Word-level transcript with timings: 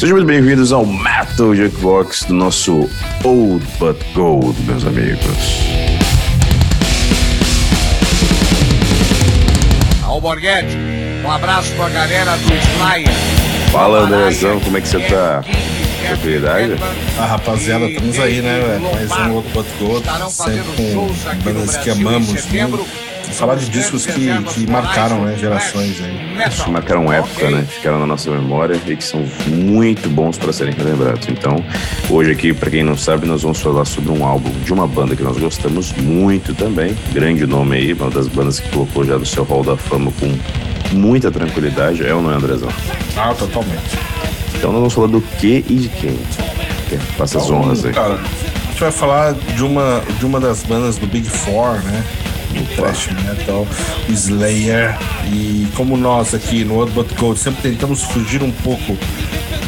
Sejam 0.00 0.16
muito 0.16 0.28
bem-vindos 0.28 0.72
ao 0.72 0.86
Metal 0.86 1.54
Jukebox 1.54 2.24
do 2.24 2.32
nosso 2.32 2.88
Old 3.22 3.62
But 3.78 3.98
Gold, 4.14 4.58
meus 4.62 4.82
amigos. 4.86 5.20
Alborguete, 10.02 10.74
um 11.22 11.30
abraço 11.30 11.74
pra 11.74 11.90
galera 11.90 12.34
do 12.38 12.50
Slayer. 12.50 13.10
Fala, 13.70 13.98
Andrezão, 13.98 14.58
como 14.60 14.78
é 14.78 14.80
que 14.80 14.88
você 14.88 15.00
tá? 15.00 15.44
Tranquilidade? 16.06 16.76
Ah, 17.18 17.26
rapaziada, 17.26 17.84
estamos 17.84 18.18
aí, 18.20 18.40
né, 18.40 18.58
velho? 18.58 18.94
Mais 18.94 19.28
um 19.28 19.34
outro 19.34 19.50
But 19.50 19.66
Gold, 19.78 20.06
sempre 20.30 20.64
com 20.76 21.14
bandas 21.44 21.76
que 21.76 21.90
amamos 21.90 22.46
muito 22.46 23.09
falar 23.32 23.56
de 23.56 23.68
discos 23.68 24.06
que, 24.06 24.28
que 24.54 24.70
marcaram 24.70 25.24
né, 25.24 25.36
gerações 25.36 26.00
aí. 26.02 26.50
Que 26.64 26.70
marcaram 26.70 27.12
época, 27.12 27.50
né? 27.50 27.64
Ficaram 27.68 27.98
na 27.98 28.06
nossa 28.06 28.30
memória 28.30 28.80
e 28.86 28.96
que 28.96 29.04
são 29.04 29.24
muito 29.46 30.08
bons 30.08 30.38
para 30.38 30.52
serem 30.52 30.74
relembrados. 30.74 31.28
Então, 31.28 31.64
hoje 32.08 32.32
aqui, 32.32 32.52
para 32.52 32.70
quem 32.70 32.82
não 32.82 32.96
sabe, 32.96 33.26
nós 33.26 33.42
vamos 33.42 33.60
falar 33.60 33.84
sobre 33.84 34.10
um 34.10 34.24
álbum 34.24 34.50
de 34.64 34.72
uma 34.72 34.86
banda 34.86 35.14
que 35.16 35.22
nós 35.22 35.38
gostamos 35.38 35.92
muito 35.92 36.54
também. 36.54 36.96
Grande 37.12 37.46
nome 37.46 37.76
aí, 37.76 37.92
uma 37.92 38.10
das 38.10 38.28
bandas 38.28 38.60
que 38.60 38.68
colocou 38.70 39.04
já 39.04 39.18
no 39.18 39.26
seu 39.26 39.44
hall 39.44 39.62
da 39.62 39.76
fama 39.76 40.12
com 40.18 40.96
muita 40.96 41.30
tranquilidade. 41.30 42.06
É 42.06 42.14
ou 42.14 42.22
não 42.22 42.32
é, 42.32 42.36
Andrezão? 42.36 42.70
Ah, 43.16 43.34
totalmente. 43.34 43.98
Então, 44.56 44.72
nós 44.72 44.80
vamos 44.80 44.94
falar 44.94 45.08
do 45.08 45.20
que 45.20 45.64
e 45.68 45.74
de 45.74 45.88
quem. 45.88 46.18
Passa 47.16 47.38
as 47.38 47.44
então, 47.44 47.60
honras 47.60 47.84
aí. 47.84 47.92
Cara, 47.92 48.14
a 48.14 48.68
gente 48.70 48.80
vai 48.80 48.90
falar 48.90 49.32
de 49.32 49.64
uma, 49.64 50.02
de 50.18 50.26
uma 50.26 50.40
das 50.40 50.62
bandas 50.62 50.96
do 50.96 51.06
Big 51.06 51.28
Four, 51.28 51.74
né? 51.84 52.04
Do 52.52 52.76
thrash 52.76 53.08
metal, 53.24 53.66
Slayer. 54.08 54.96
E 55.32 55.66
como 55.74 55.96
nós 55.96 56.34
aqui 56.34 56.64
no 56.64 56.76
Old 56.76 56.92
But 56.92 57.12
Gold 57.18 57.38
sempre 57.38 57.62
tentamos 57.62 58.02
fugir 58.02 58.42
um 58.42 58.50
pouco 58.50 58.96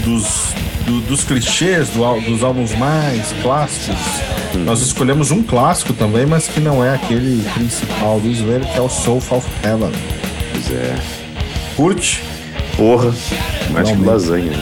dos, 0.05 0.53
do, 0.85 1.01
dos 1.03 1.25
clichês 1.25 1.89
do, 1.91 2.21
dos 2.21 2.43
álbuns 2.43 2.75
mais 2.75 3.33
clássicos, 3.43 3.97
hum. 4.55 4.65
nós 4.65 4.81
escolhemos 4.81 5.31
um 5.31 5.43
clássico 5.43 5.93
também, 5.93 6.27
mas 6.27 6.49
que 6.49 6.61
não 6.61 6.85
é 6.85 6.95
aquele 6.95 7.43
principal 7.55 8.21
do 8.21 8.29
Slayer, 8.29 8.61
que 8.61 8.79
é 8.79 8.81
o 8.81 8.89
Soul 8.89 9.23
of 9.31 9.47
Heaven. 9.65 9.93
Pois 10.53 10.71
é. 10.71 10.95
Curte? 11.77 12.23
Porra, 12.77 13.13
mais 13.71 13.91
que 13.91 14.05
lasanha. 14.05 14.53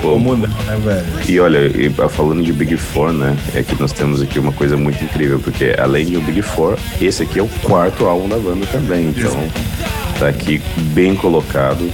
Como 0.00 0.36
não, 0.36 0.48
né, 0.48 0.76
velho? 0.84 1.06
E 1.28 1.40
olha, 1.40 1.58
e 1.58 1.90
falando 2.08 2.42
de 2.42 2.52
Big 2.52 2.76
Four, 2.76 3.12
né? 3.12 3.36
É 3.54 3.62
que 3.62 3.80
nós 3.80 3.92
temos 3.92 4.20
aqui 4.22 4.38
uma 4.38 4.52
coisa 4.52 4.76
muito 4.76 5.02
incrível, 5.02 5.40
porque 5.40 5.74
além 5.78 6.06
de 6.06 6.16
o 6.16 6.20
Big 6.20 6.42
Four, 6.42 6.78
esse 7.00 7.22
aqui 7.22 7.38
é 7.38 7.42
o 7.42 7.48
quarto 7.62 8.06
álbum 8.06 8.28
da 8.28 8.36
banda 8.36 8.66
também. 8.66 9.08
Então, 9.08 9.32
tá 10.18 10.28
aqui 10.28 10.60
bem 10.92 11.14
colocado. 11.14 11.90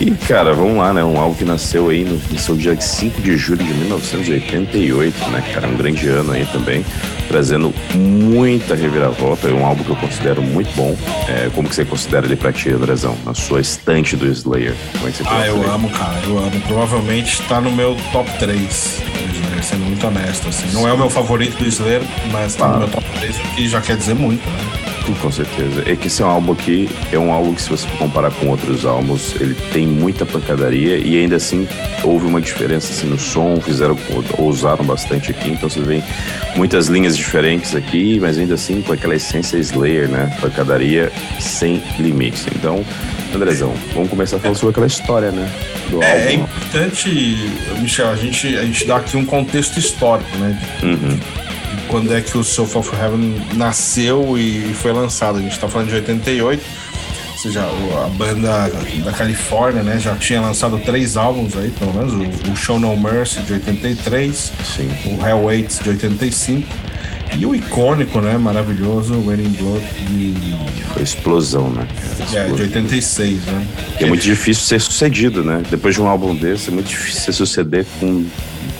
E, 0.00 0.10
cara, 0.10 0.52
vamos 0.52 0.76
lá, 0.76 0.92
né? 0.92 1.02
Um 1.02 1.18
álbum 1.18 1.34
que 1.34 1.44
nasceu 1.44 1.88
aí 1.88 2.04
no, 2.04 2.16
no 2.16 2.38
seu 2.38 2.54
dia 2.54 2.78
5 2.78 3.20
de 3.22 3.36
julho 3.36 3.64
de 3.64 3.72
1988, 3.72 5.30
né, 5.30 5.42
cara? 5.54 5.66
Um 5.66 5.76
grande 5.76 6.06
ano 6.08 6.32
aí 6.32 6.46
também, 6.46 6.84
trazendo 7.28 7.72
muita 7.94 8.74
reviravolta. 8.74 9.48
É 9.48 9.52
um 9.52 9.64
álbum 9.64 9.84
que 9.84 9.90
eu 9.90 9.96
considero 9.96 10.42
muito 10.42 10.74
bom. 10.74 10.96
É, 11.28 11.50
como 11.54 11.68
que 11.68 11.74
você 11.74 11.84
considera 11.84 12.26
ele 12.26 12.36
pra 12.36 12.52
ti, 12.52 12.70
Andrezão? 12.70 13.16
Na 13.24 13.34
sua 13.34 13.60
estante 13.60 14.16
do 14.16 14.26
Slayer? 14.26 14.74
Como 14.92 15.08
é 15.08 15.12
que 15.12 15.18
você 15.18 15.28
ah, 15.28 15.46
eu 15.46 15.70
amo, 15.70 15.88
cara. 15.90 16.18
Eu 16.24 16.38
amo. 16.38 16.60
Provavelmente 16.66 17.42
tá 17.42 17.60
no 17.60 17.70
meu 17.70 17.96
top 18.12 18.30
3 18.38 19.02
sendo 19.62 19.84
muito 19.84 20.06
honesto, 20.06 20.48
assim. 20.48 20.72
Não 20.72 20.88
é 20.88 20.92
o 20.92 20.96
meu 20.96 21.10
favorito 21.10 21.58
do 21.58 21.66
Slayer, 21.66 22.02
mas 22.30 22.54
tá 22.54 22.66
ah. 22.66 22.68
no 22.68 22.78
meu 22.78 22.88
top 22.88 23.04
3, 23.18 23.36
o 23.36 23.40
que 23.54 23.68
já 23.68 23.80
quer 23.80 23.96
dizer 23.96 24.14
muito, 24.14 24.48
né? 24.48 24.87
Com 25.14 25.30
certeza. 25.30 25.82
É 25.86 25.96
que 25.96 26.06
esse 26.06 26.22
é 26.22 26.24
um 26.24 26.28
álbum 26.28 26.52
aqui, 26.52 26.88
é 27.12 27.18
um 27.18 27.32
álbum 27.32 27.54
que 27.54 27.62
se 27.62 27.70
você 27.70 27.88
comparar 27.98 28.30
com 28.30 28.48
outros 28.48 28.84
álbuns, 28.84 29.34
ele 29.40 29.54
tem 29.72 29.86
muita 29.86 30.26
pancadaria 30.26 30.98
e 30.98 31.18
ainda 31.18 31.36
assim 31.36 31.66
houve 32.04 32.26
uma 32.26 32.40
diferença 32.40 32.92
assim, 32.92 33.08
no 33.08 33.18
som, 33.18 33.60
fizeram, 33.60 33.96
ousaram 34.36 34.84
bastante 34.84 35.30
aqui, 35.30 35.50
então 35.50 35.68
você 35.68 35.80
vê 35.80 36.02
muitas 36.56 36.88
linhas 36.88 37.16
diferentes 37.16 37.74
aqui, 37.74 38.18
mas 38.20 38.38
ainda 38.38 38.54
assim 38.54 38.82
com 38.82 38.92
aquela 38.92 39.14
essência 39.14 39.56
Slayer, 39.56 40.08
né? 40.08 40.36
Pancadaria 40.40 41.10
sem 41.40 41.82
limites. 41.98 42.46
Então, 42.54 42.84
Andrezão, 43.34 43.74
vamos 43.94 44.10
começar 44.10 44.38
falando 44.38 44.56
sobre 44.56 44.70
aquela 44.70 44.86
história, 44.86 45.30
né? 45.30 45.50
Do 45.90 46.02
é, 46.02 46.12
álbum. 46.12 46.24
é 46.24 46.32
importante, 46.34 47.36
Michel, 47.80 48.08
a 48.08 48.16
gente, 48.16 48.56
a 48.56 48.64
gente 48.64 48.86
dá 48.86 48.96
aqui 48.96 49.16
um 49.16 49.24
contexto 49.24 49.78
histórico, 49.78 50.36
né? 50.38 50.58
Uhum 50.82 51.47
quando 51.88 52.14
é 52.14 52.20
que 52.20 52.36
o 52.36 52.44
Soul 52.44 52.68
of 52.74 52.94
Heaven 52.94 53.42
nasceu 53.54 54.38
e 54.38 54.72
foi 54.74 54.92
lançado. 54.92 55.38
A 55.38 55.40
gente 55.40 55.52
está 55.52 55.68
falando 55.68 55.88
de 55.88 55.94
88, 55.96 56.62
ou 57.32 57.38
seja, 57.38 57.62
a 57.62 58.08
banda 58.08 58.70
da 59.04 59.12
Califórnia, 59.12 59.82
né, 59.82 59.98
já 59.98 60.14
tinha 60.16 60.40
lançado 60.40 60.78
três 60.78 61.16
álbuns 61.16 61.56
aí, 61.56 61.70
pelo 61.70 61.92
menos, 61.94 62.12
o, 62.48 62.56
Show 62.56 62.78
No 62.78 62.96
Mercy 62.96 63.40
de 63.40 63.54
83, 63.54 64.52
Sim. 64.76 64.90
o 65.06 65.26
Hell 65.26 65.44
Waits 65.44 65.80
de 65.80 65.90
85 65.90 66.68
e 67.36 67.46
o 67.46 67.54
icônico, 67.54 68.20
né, 68.20 68.36
maravilhoso 68.38 69.20
Raining 69.26 69.50
Blood 69.50 69.84
de 70.08 70.58
foi 70.92 71.02
explosão, 71.02 71.70
né? 71.70 71.86
Explosão. 71.94 72.40
É, 72.40 72.46
de 72.46 72.62
86, 72.62 73.44
né? 73.44 73.66
é 74.00 74.06
muito 74.06 74.22
difícil 74.22 74.64
ser 74.64 74.80
sucedido, 74.80 75.44
né? 75.44 75.62
Depois 75.70 75.94
de 75.94 76.00
um 76.00 76.08
álbum 76.08 76.34
desse, 76.34 76.70
é 76.70 76.72
muito 76.72 76.88
difícil 76.88 77.20
ser 77.20 77.32
suceder 77.32 77.86
com 78.00 78.24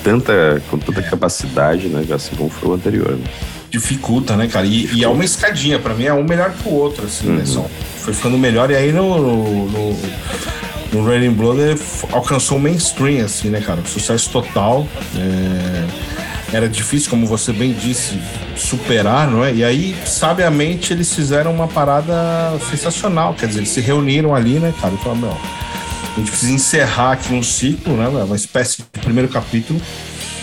tanta, 0.08 0.62
com 0.70 0.78
tanta 0.78 1.02
capacidade, 1.02 1.88
né? 1.88 2.02
Assim 2.14 2.34
como 2.34 2.48
foi 2.48 2.70
o 2.70 2.74
anterior. 2.74 3.12
Né? 3.12 3.24
Dificulta, 3.70 4.36
né, 4.36 4.48
cara? 4.48 4.66
E, 4.66 4.88
e, 4.94 5.04
é 5.04 5.08
uma 5.08 5.24
escadinha, 5.24 5.78
para 5.78 5.92
mim 5.92 6.04
é 6.04 6.14
um 6.14 6.24
melhor 6.24 6.52
que 6.52 6.66
o 6.66 6.72
outro, 6.72 7.04
assim, 7.04 7.26
né, 7.26 7.32
uhum. 7.32 7.38
né? 7.38 7.44
Só 7.44 7.70
foi 7.98 8.14
ficando 8.14 8.38
melhor. 8.38 8.70
E 8.70 8.76
aí 8.76 8.90
no, 8.90 9.68
no, 9.68 9.96
no 10.92 11.06
Raining 11.06 11.32
Blood 11.32 11.78
alcançou 12.10 12.56
o 12.56 12.60
mainstream, 12.60 13.24
assim, 13.24 13.50
né, 13.50 13.60
cara? 13.60 13.82
Sucesso 13.84 14.30
total. 14.30 14.86
É... 15.14 16.18
Era 16.50 16.66
difícil, 16.66 17.10
como 17.10 17.26
você 17.26 17.52
bem 17.52 17.74
disse, 17.74 18.18
superar, 18.56 19.30
não 19.30 19.44
é? 19.44 19.52
E 19.52 19.62
aí, 19.62 19.94
sabiamente, 20.06 20.94
eles 20.94 21.12
fizeram 21.12 21.52
uma 21.52 21.68
parada 21.68 22.58
sensacional. 22.70 23.34
Quer 23.34 23.48
dizer, 23.48 23.60
eles 23.60 23.68
se 23.68 23.82
reuniram 23.82 24.34
ali, 24.34 24.58
né, 24.58 24.72
cara? 24.80 24.94
E 24.94 24.96
falaram, 24.96 25.20
meu, 25.20 25.36
a 26.18 26.20
gente 26.20 26.30
precisa 26.30 26.52
encerrar 26.52 27.12
aqui 27.12 27.32
um 27.32 27.42
ciclo, 27.42 27.96
né? 27.96 28.08
Uma 28.08 28.36
espécie 28.36 28.78
de 28.78 29.00
primeiro 29.00 29.28
capítulo. 29.28 29.80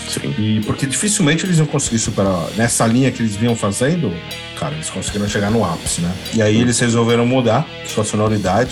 Sim. 0.08 0.34
E 0.38 0.60
porque 0.64 0.86
dificilmente 0.86 1.44
eles 1.44 1.58
iam 1.58 1.66
conseguir 1.66 1.98
superar 1.98 2.48
nessa 2.56 2.86
linha 2.86 3.10
que 3.10 3.22
eles 3.22 3.36
vinham 3.36 3.56
fazendo, 3.56 4.12
cara, 4.58 4.74
eles 4.74 4.88
conseguiram 4.88 5.28
chegar 5.28 5.50
no 5.50 5.64
ápice, 5.64 6.00
né? 6.00 6.12
E 6.34 6.40
aí 6.40 6.60
eles 6.60 6.78
resolveram 6.78 7.26
mudar 7.26 7.66
sua 7.86 8.04
sonoridade. 8.04 8.70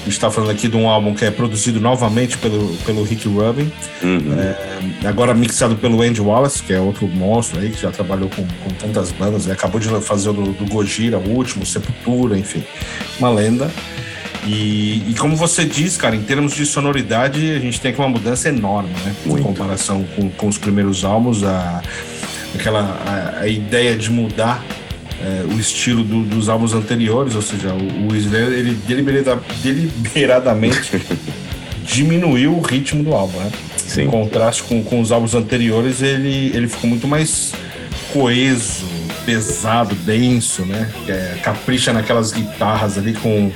A 0.00 0.04
gente 0.04 0.12
está 0.12 0.30
falando 0.30 0.50
aqui 0.50 0.68
de 0.68 0.76
um 0.76 0.88
álbum 0.88 1.12
que 1.12 1.24
é 1.24 1.30
produzido 1.30 1.80
novamente 1.80 2.38
pelo, 2.38 2.74
pelo 2.86 3.02
Rick 3.02 3.28
Rubin, 3.28 3.70
uhum. 4.02 4.38
é, 4.38 5.06
agora 5.06 5.34
mixado 5.34 5.76
pelo 5.76 6.00
Andy 6.00 6.20
Wallace, 6.20 6.62
que 6.62 6.72
é 6.72 6.80
outro 6.80 7.06
monstro 7.08 7.60
aí, 7.60 7.70
que 7.70 7.82
já 7.82 7.90
trabalhou 7.90 8.30
com, 8.30 8.42
com 8.42 8.70
tantas 8.78 9.10
bandas, 9.10 9.46
né? 9.46 9.52
acabou 9.54 9.80
de 9.80 9.88
fazer 10.00 10.30
o 10.30 10.32
do, 10.32 10.52
do 10.52 10.64
Gojira, 10.66 11.18
o 11.18 11.30
último, 11.30 11.66
Sepultura, 11.66 12.38
enfim, 12.38 12.64
uma 13.18 13.28
lenda. 13.28 13.70
E, 14.48 15.10
e, 15.10 15.14
como 15.18 15.36
você 15.36 15.62
diz, 15.66 15.98
cara, 15.98 16.16
em 16.16 16.22
termos 16.22 16.54
de 16.54 16.64
sonoridade, 16.64 17.50
a 17.52 17.58
gente 17.58 17.78
tem 17.78 17.90
aqui 17.90 18.00
uma 18.00 18.08
mudança 18.08 18.48
enorme, 18.48 18.88
né? 19.04 19.14
Muito. 19.26 19.40
Em 19.40 19.42
comparação 19.42 20.04
com, 20.16 20.30
com 20.30 20.48
os 20.48 20.56
primeiros 20.56 21.04
álbuns, 21.04 21.44
a, 21.44 21.82
aquela 22.54 22.80
a, 23.06 23.40
a 23.40 23.48
ideia 23.48 23.94
de 23.94 24.10
mudar 24.10 24.64
é, 25.20 25.44
o 25.54 25.60
estilo 25.60 26.02
do, 26.02 26.22
dos 26.22 26.48
álbuns 26.48 26.72
anteriores, 26.72 27.34
ou 27.34 27.42
seja, 27.42 27.74
o, 27.74 28.08
o 28.10 28.16
Slayer, 28.16 28.52
ele 28.52 28.74
deliberada, 28.86 29.38
deliberadamente 29.62 30.98
diminuiu 31.84 32.56
o 32.56 32.62
ritmo 32.62 33.02
do 33.02 33.12
álbum, 33.12 33.38
né? 33.38 33.50
Sim. 33.76 34.02
Em 34.02 34.06
contraste 34.06 34.62
com, 34.62 34.82
com 34.82 35.00
os 35.00 35.12
álbuns 35.12 35.34
anteriores, 35.34 36.00
ele, 36.00 36.52
ele 36.54 36.68
ficou 36.68 36.88
muito 36.88 37.06
mais 37.06 37.52
coeso, 38.14 38.86
pesado, 39.28 39.94
denso, 39.94 40.64
né? 40.64 40.90
É, 41.06 41.36
capricha 41.42 41.92
naquelas 41.92 42.32
guitarras 42.32 42.96
ali 42.96 43.12
com 43.12 43.52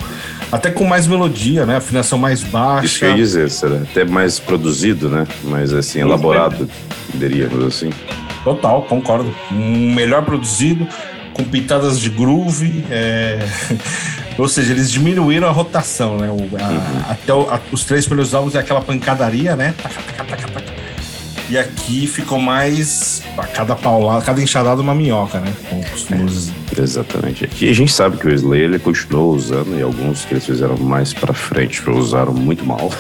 até 0.50 0.70
com 0.70 0.85
mais 0.85 1.06
melodia, 1.06 1.64
né? 1.64 1.76
Afinação 1.76 2.19
mais 2.19 2.43
baixa. 2.43 2.85
Isso 2.85 2.99
que 2.99 3.05
eu 3.06 3.08
ia 3.08 3.17
dizer, 3.17 3.50
será? 3.50 3.76
Até 3.76 4.05
mais 4.05 4.38
produzido, 4.38 5.08
né? 5.08 5.26
Mais 5.44 5.73
assim, 5.73 6.00
elaborado, 6.00 6.69
diríamos 7.14 7.64
assim. 7.64 7.88
Total, 8.44 8.82
concordo. 8.82 9.35
Melhor 9.50 10.23
produzido, 10.26 10.87
com 11.32 11.43
pitadas 11.43 11.99
de 11.99 12.11
groove. 12.11 12.85
É... 12.91 13.38
Ou 14.37 14.49
seja, 14.49 14.73
eles 14.73 14.91
diminuíram 14.91 15.49
a 15.49 15.50
rotação, 15.50 16.19
né? 16.19 16.29
O, 16.29 16.35
a, 16.62 16.69
uhum. 16.69 17.02
Até 17.08 17.32
o, 17.32 17.50
a, 17.50 17.58
os 17.70 17.85
três 17.85 18.05
primeiros 18.05 18.35
álbuns 18.35 18.55
é 18.55 18.58
aquela 18.58 18.82
pancadaria, 18.82 19.56
né? 19.56 19.75
E 21.52 21.58
aqui 21.58 22.06
ficou 22.06 22.38
mais. 22.38 23.22
A 23.37 23.46
cada 23.46 23.76
paulada, 23.76 24.25
cada 24.25 24.40
enxadada 24.40 24.81
uma 24.81 24.94
minhoca, 24.94 25.38
né? 25.38 25.52
Como 25.69 25.84
costumamos 25.84 26.50
Exatamente. 26.78 27.48
E 27.60 27.69
a 27.69 27.72
gente 27.72 27.92
sabe 27.92 28.16
que 28.16 28.26
o 28.26 28.32
Slayer 28.32 28.64
ele 28.64 28.78
continuou 28.78 29.34
usando, 29.34 29.78
e 29.78 29.82
alguns 29.82 30.24
que 30.24 30.34
eles 30.34 30.46
fizeram 30.46 30.76
mais 30.76 31.12
pra 31.12 31.34
frente 31.34 31.82
usaram 31.90 32.32
muito 32.32 32.64
mal, 32.64 32.90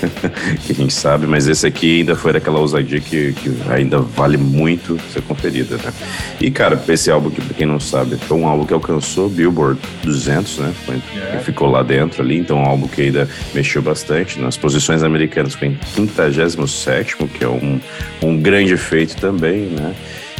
que 0.66 0.72
a 0.72 0.74
gente 0.74 0.92
sabe, 0.92 1.26
mas 1.26 1.46
esse 1.46 1.66
aqui 1.66 2.00
ainda 2.00 2.16
foi 2.16 2.32
daquela 2.32 2.58
ousadia 2.58 3.00
que, 3.00 3.32
que 3.32 3.56
ainda 3.70 3.98
vale 3.98 4.36
muito 4.36 4.98
ser 5.12 5.22
conferida, 5.22 5.76
né? 5.76 5.92
E, 6.40 6.50
cara, 6.50 6.82
esse 6.88 7.10
álbum 7.10 7.30
que, 7.30 7.40
pra 7.40 7.54
quem 7.54 7.66
não 7.66 7.78
sabe, 7.78 8.16
foi 8.16 8.36
um 8.36 8.46
álbum 8.46 8.64
que 8.64 8.74
alcançou 8.74 9.28
Billboard 9.28 9.80
200, 10.02 10.58
né? 10.58 10.74
Foi, 10.84 11.00
yeah. 11.14 11.36
É. 11.36 11.40
Ficou 11.40 11.70
lá 11.70 11.82
dentro 11.82 12.22
ali, 12.22 12.38
então 12.38 12.58
é 12.58 12.62
um 12.62 12.66
álbum 12.66 12.88
que 12.88 13.02
ainda 13.02 13.28
mexeu 13.54 13.82
bastante. 13.82 14.40
Nas 14.40 14.56
posições 14.56 15.02
americanas 15.02 15.54
foi 15.54 15.68
em 15.68 15.78
57, 15.94 17.16
que 17.38 17.44
é 17.44 17.48
um, 17.48 17.80
um 18.22 18.36
grande 18.40 18.76
feito 18.76 19.16
também, 19.16 19.66
né? 19.66 19.94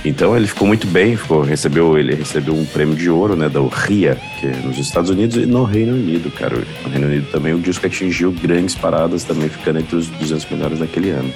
Então 0.04 0.34
ele 0.34 0.46
ficou 0.46 0.66
muito 0.66 0.86
bem, 0.86 1.16
ficou, 1.16 1.42
recebeu, 1.42 1.98
ele 1.98 2.14
recebeu 2.14 2.54
um 2.54 2.64
prêmio 2.64 2.94
de 2.94 3.10
ouro, 3.10 3.36
né, 3.36 3.48
da 3.48 3.60
RIA, 3.60 4.16
que 4.38 4.46
é 4.46 4.56
nos 4.64 4.78
Estados 4.78 5.10
Unidos 5.10 5.36
e 5.36 5.44
no 5.44 5.64
Reino 5.64 5.92
Unido, 5.92 6.30
cara. 6.30 6.56
No 6.82 6.88
Reino 6.88 7.06
Unido 7.06 7.26
também 7.30 7.52
o 7.52 7.58
disco 7.58 7.86
atingiu 7.86 8.32
grandes 8.32 8.74
paradas, 8.74 9.24
também 9.24 9.48
ficando 9.48 9.78
entre 9.78 9.96
os 9.96 10.08
200 10.08 10.46
melhores 10.50 10.78
daquele 10.78 11.10
ano. 11.10 11.32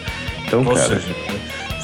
Então, 0.46 0.60
Ou 0.60 0.74
cara, 0.74 1.00
seja, 1.00 1.14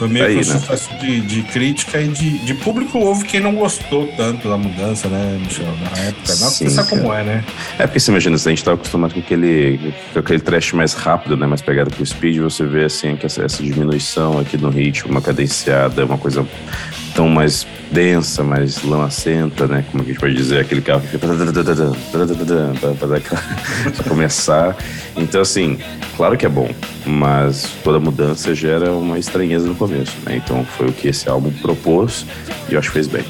foi 0.00 0.08
meio 0.08 0.25
aí, 0.25 0.41
que 0.41 0.49
um 0.49 0.55
né? 0.55 0.58
sucesso 0.61 0.94
de, 0.99 1.20
de, 1.20 1.43
crítica 1.43 2.00
e 2.00 2.08
de, 2.08 2.38
de, 2.38 2.55
público. 2.55 2.99
Houve 2.99 3.26
quem 3.26 3.38
não 3.38 3.55
gostou 3.55 4.06
tanto 4.17 4.49
da 4.49 4.56
mudança, 4.56 5.08
né, 5.08 5.38
Michel? 5.38 5.67
Na 5.67 6.02
época. 6.05 6.35
Não, 6.41 6.49
Sim, 6.49 6.70
sabe 6.70 6.88
como 6.88 7.12
é, 7.12 7.23
né? 7.23 7.44
É 7.79 7.87
porque 7.87 8.00
você 8.00 8.11
imagina, 8.11 8.35
a 8.35 8.38
gente 8.38 8.64
tá 8.64 8.73
acostumado 8.73 9.12
com 9.12 9.20
aquele, 9.20 9.93
com 10.14 10.19
aquele 10.19 10.41
trash 10.41 10.73
mais 10.73 10.94
rápido, 10.94 11.37
né? 11.37 11.47
Mais 11.47 11.61
pegado 11.61 11.94
com 11.94 12.02
o 12.02 12.06
speed, 12.06 12.38
você 12.38 12.64
vê 12.64 12.85
assim 12.85 13.14
que 13.14 13.26
essa, 13.26 13.44
essa 13.44 13.62
diminuição 13.62 14.38
aqui 14.38 14.56
no 14.56 14.70
ritmo, 14.70 15.11
uma 15.11 15.20
cadenciada, 15.20 16.06
uma 16.06 16.17
coisa 16.17 16.46
tão 17.15 17.29
mais 17.29 17.67
densa, 17.91 18.43
mais 18.43 18.83
lamacenta, 18.83 19.67
né? 19.67 19.85
Como 19.91 20.03
a 20.03 20.07
gente 20.07 20.19
pode 20.19 20.35
dizer, 20.35 20.61
aquele 20.61 20.81
carro 20.81 21.01
que 21.01 21.09
fica 21.09 21.27
para 21.27 21.35
começar. 24.09 24.77
Então, 25.17 25.41
assim, 25.41 25.79
claro 26.17 26.37
que 26.37 26.47
é 26.47 26.49
bom, 26.49 26.71
mas 27.05 27.69
toda 27.83 27.99
mudança 27.99 28.55
gera 28.55 28.93
uma 28.93 29.19
estranheza 29.19 29.67
no 29.67 29.75
começo, 29.75 30.15
né? 30.25 30.37
Então 30.37 30.65
foi 30.77 30.89
o 30.89 30.93
que 30.93 31.09
esse 31.09 31.29
álbum 31.29 31.51
propôs 31.51 32.25
e 32.69 32.75
eu 32.75 32.79
acho 32.79 32.89
que 32.89 32.95
fez 32.95 33.07
bem. 33.07 33.25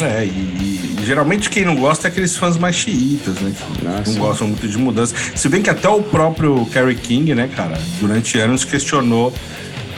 É, 0.00 0.24
e, 0.24 0.28
e, 0.28 1.04
geralmente 1.04 1.48
quem 1.48 1.64
não 1.64 1.76
gosta 1.76 2.08
é 2.08 2.10
aqueles 2.10 2.36
fãs 2.36 2.56
mais 2.56 2.74
chiitas, 2.74 3.36
né? 3.40 3.52
Que 3.54 3.86
ah, 3.86 4.02
não 4.04 4.14
gostam 4.14 4.48
muito 4.48 4.66
de 4.66 4.76
mudança. 4.76 5.14
Se 5.34 5.48
bem 5.48 5.62
que 5.62 5.70
até 5.70 5.88
o 5.88 6.02
próprio 6.02 6.66
Kerry 6.66 6.96
King, 6.96 7.34
né, 7.34 7.48
cara, 7.54 7.78
durante 8.00 8.38
anos 8.38 8.64
questionou 8.64 9.32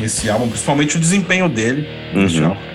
esse 0.02 0.28
álbum, 0.28 0.48
principalmente 0.48 0.96
o 0.96 1.00
desempenho 1.00 1.48
dele. 1.48 1.88
Uhum 2.14 2.73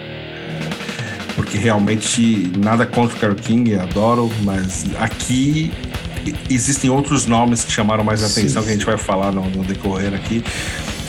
porque 1.39 1.57
realmente 1.57 2.51
nada 2.57 2.85
contra 2.85 3.15
o 3.15 3.19
Carole 3.19 3.39
King, 3.39 3.73
adoro, 3.75 4.29
mas 4.43 4.85
aqui 4.99 5.71
existem 6.49 6.89
outros 6.89 7.25
nomes 7.25 7.63
que 7.63 7.71
chamaram 7.71 8.03
mais 8.03 8.21
atenção, 8.21 8.61
sim, 8.61 8.67
que 8.67 8.73
a 8.73 8.77
gente 8.77 8.85
vai 8.85 8.97
falar 8.97 9.31
no, 9.31 9.49
no 9.49 9.63
decorrer 9.63 10.13
aqui. 10.13 10.43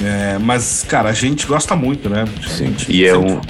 É, 0.00 0.38
mas, 0.38 0.86
cara, 0.88 1.08
a 1.08 1.12
gente 1.12 1.48
gosta 1.48 1.74
muito, 1.74 2.08
né? 2.08 2.26
Sim. 2.46 2.72
E 2.88 3.04
é 3.04 3.18
um. 3.18 3.40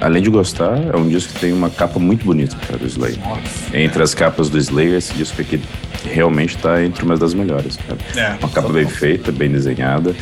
Além 0.00 0.22
de 0.22 0.30
gostar, 0.30 0.78
é 0.92 0.96
um 0.96 1.08
disco 1.08 1.32
que 1.32 1.40
tem 1.40 1.52
uma 1.52 1.68
capa 1.68 1.98
muito 1.98 2.24
bonita, 2.24 2.54
cara, 2.54 2.78
do 2.78 2.86
Slayer. 2.86 3.18
Nossa, 3.18 3.76
entre 3.76 3.98
é. 3.98 4.04
as 4.04 4.14
capas 4.14 4.48
do 4.48 4.58
Slayer, 4.58 4.94
esse 4.94 5.12
disco 5.14 5.40
aqui 5.40 5.60
realmente 6.04 6.54
está 6.54 6.84
entre 6.84 7.04
uma 7.04 7.16
das 7.16 7.34
melhores, 7.34 7.76
cara. 7.78 7.98
É, 8.14 8.38
uma 8.38 8.48
capa 8.48 8.68
bem 8.68 8.86
feita, 8.86 9.32
bem 9.32 9.50
desenhada. 9.50 10.14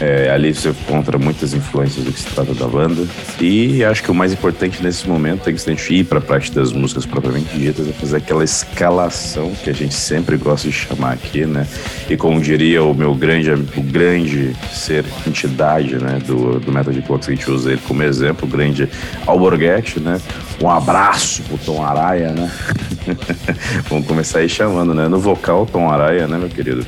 É, 0.00 0.30
ali 0.30 0.54
você 0.54 0.70
encontra 0.70 1.18
muitas 1.18 1.52
influências 1.52 2.04
do 2.04 2.10
que 2.10 2.20
se 2.20 2.26
trata 2.26 2.54
da 2.54 2.66
banda. 2.66 3.06
E 3.38 3.84
acho 3.84 4.02
que 4.02 4.10
o 4.10 4.14
mais 4.14 4.32
importante 4.32 4.82
nesse 4.82 5.06
momento 5.06 5.48
é 5.48 5.52
que 5.52 5.60
a 5.60 5.74
gente 5.74 5.94
ir 5.94 6.04
para 6.04 6.18
a 6.18 6.22
parte 6.22 6.50
das 6.52 6.72
músicas 6.72 7.04
propriamente 7.04 7.56
ditas, 7.56 7.86
é 7.86 7.92
fazer 7.92 8.16
aquela 8.16 8.42
escalação 8.42 9.52
que 9.62 9.68
a 9.68 9.74
gente 9.74 9.94
sempre 9.94 10.36
gosta 10.38 10.68
de 10.68 10.74
chamar 10.74 11.12
aqui, 11.12 11.44
né? 11.44 11.66
E 12.08 12.16
como 12.16 12.40
diria 12.40 12.82
o 12.82 12.94
meu 12.94 13.14
grande, 13.14 13.50
o 13.50 13.82
grande 13.82 14.56
ser, 14.72 15.04
entidade, 15.26 15.96
né, 15.96 16.18
do, 16.26 16.58
do 16.58 16.72
Metal 16.72 16.92
de 16.92 17.00
a 17.00 17.30
gente 17.30 17.50
usa 17.50 17.72
ele 17.72 17.80
como 17.86 18.02
exemplo, 18.02 18.48
o 18.48 18.50
grande 18.50 18.88
Alborguete, 19.26 20.00
né? 20.00 20.18
Um 20.62 20.70
abraço 20.70 21.42
pro 21.42 21.58
Tom 21.58 21.84
Araia, 21.84 22.30
né? 22.32 22.50
Vamos 23.88 24.06
começar 24.06 24.38
aí 24.38 24.48
chamando, 24.48 24.94
né? 24.94 25.08
No 25.08 25.18
vocal, 25.18 25.66
Tom 25.66 25.90
Araia, 25.90 26.26
né, 26.26 26.38
meu 26.38 26.48
querido? 26.48 26.86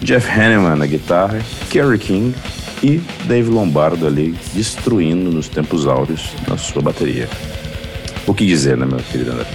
Jeff 0.00 0.28
Hanneman 0.30 0.76
na 0.76 0.86
guitarra, 0.86 1.40
Kerry 1.70 1.98
King 1.98 2.34
e 2.82 2.98
Dave 3.26 3.48
Lombardo 3.48 4.06
ali 4.06 4.34
destruindo 4.52 5.30
nos 5.30 5.48
tempos 5.48 5.86
áureos 5.86 6.32
na 6.46 6.58
sua 6.58 6.82
bateria. 6.82 7.28
O 8.26 8.34
que 8.34 8.46
dizer, 8.46 8.76
né, 8.76 8.86
meu 8.86 8.98
querido 8.98 9.32
André? 9.32 9.46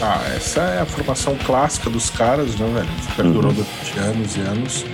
Ah, 0.00 0.22
essa 0.36 0.60
é 0.60 0.80
a 0.80 0.84
formação 0.84 1.36
clássica 1.46 1.88
dos 1.88 2.10
caras, 2.10 2.56
né, 2.56 2.66
velho? 2.74 2.88
Perdurou 3.16 3.50
uhum. 3.50 3.56
durante 3.56 3.98
anos 3.98 4.36
e 4.36 4.40
anos. 4.40 4.84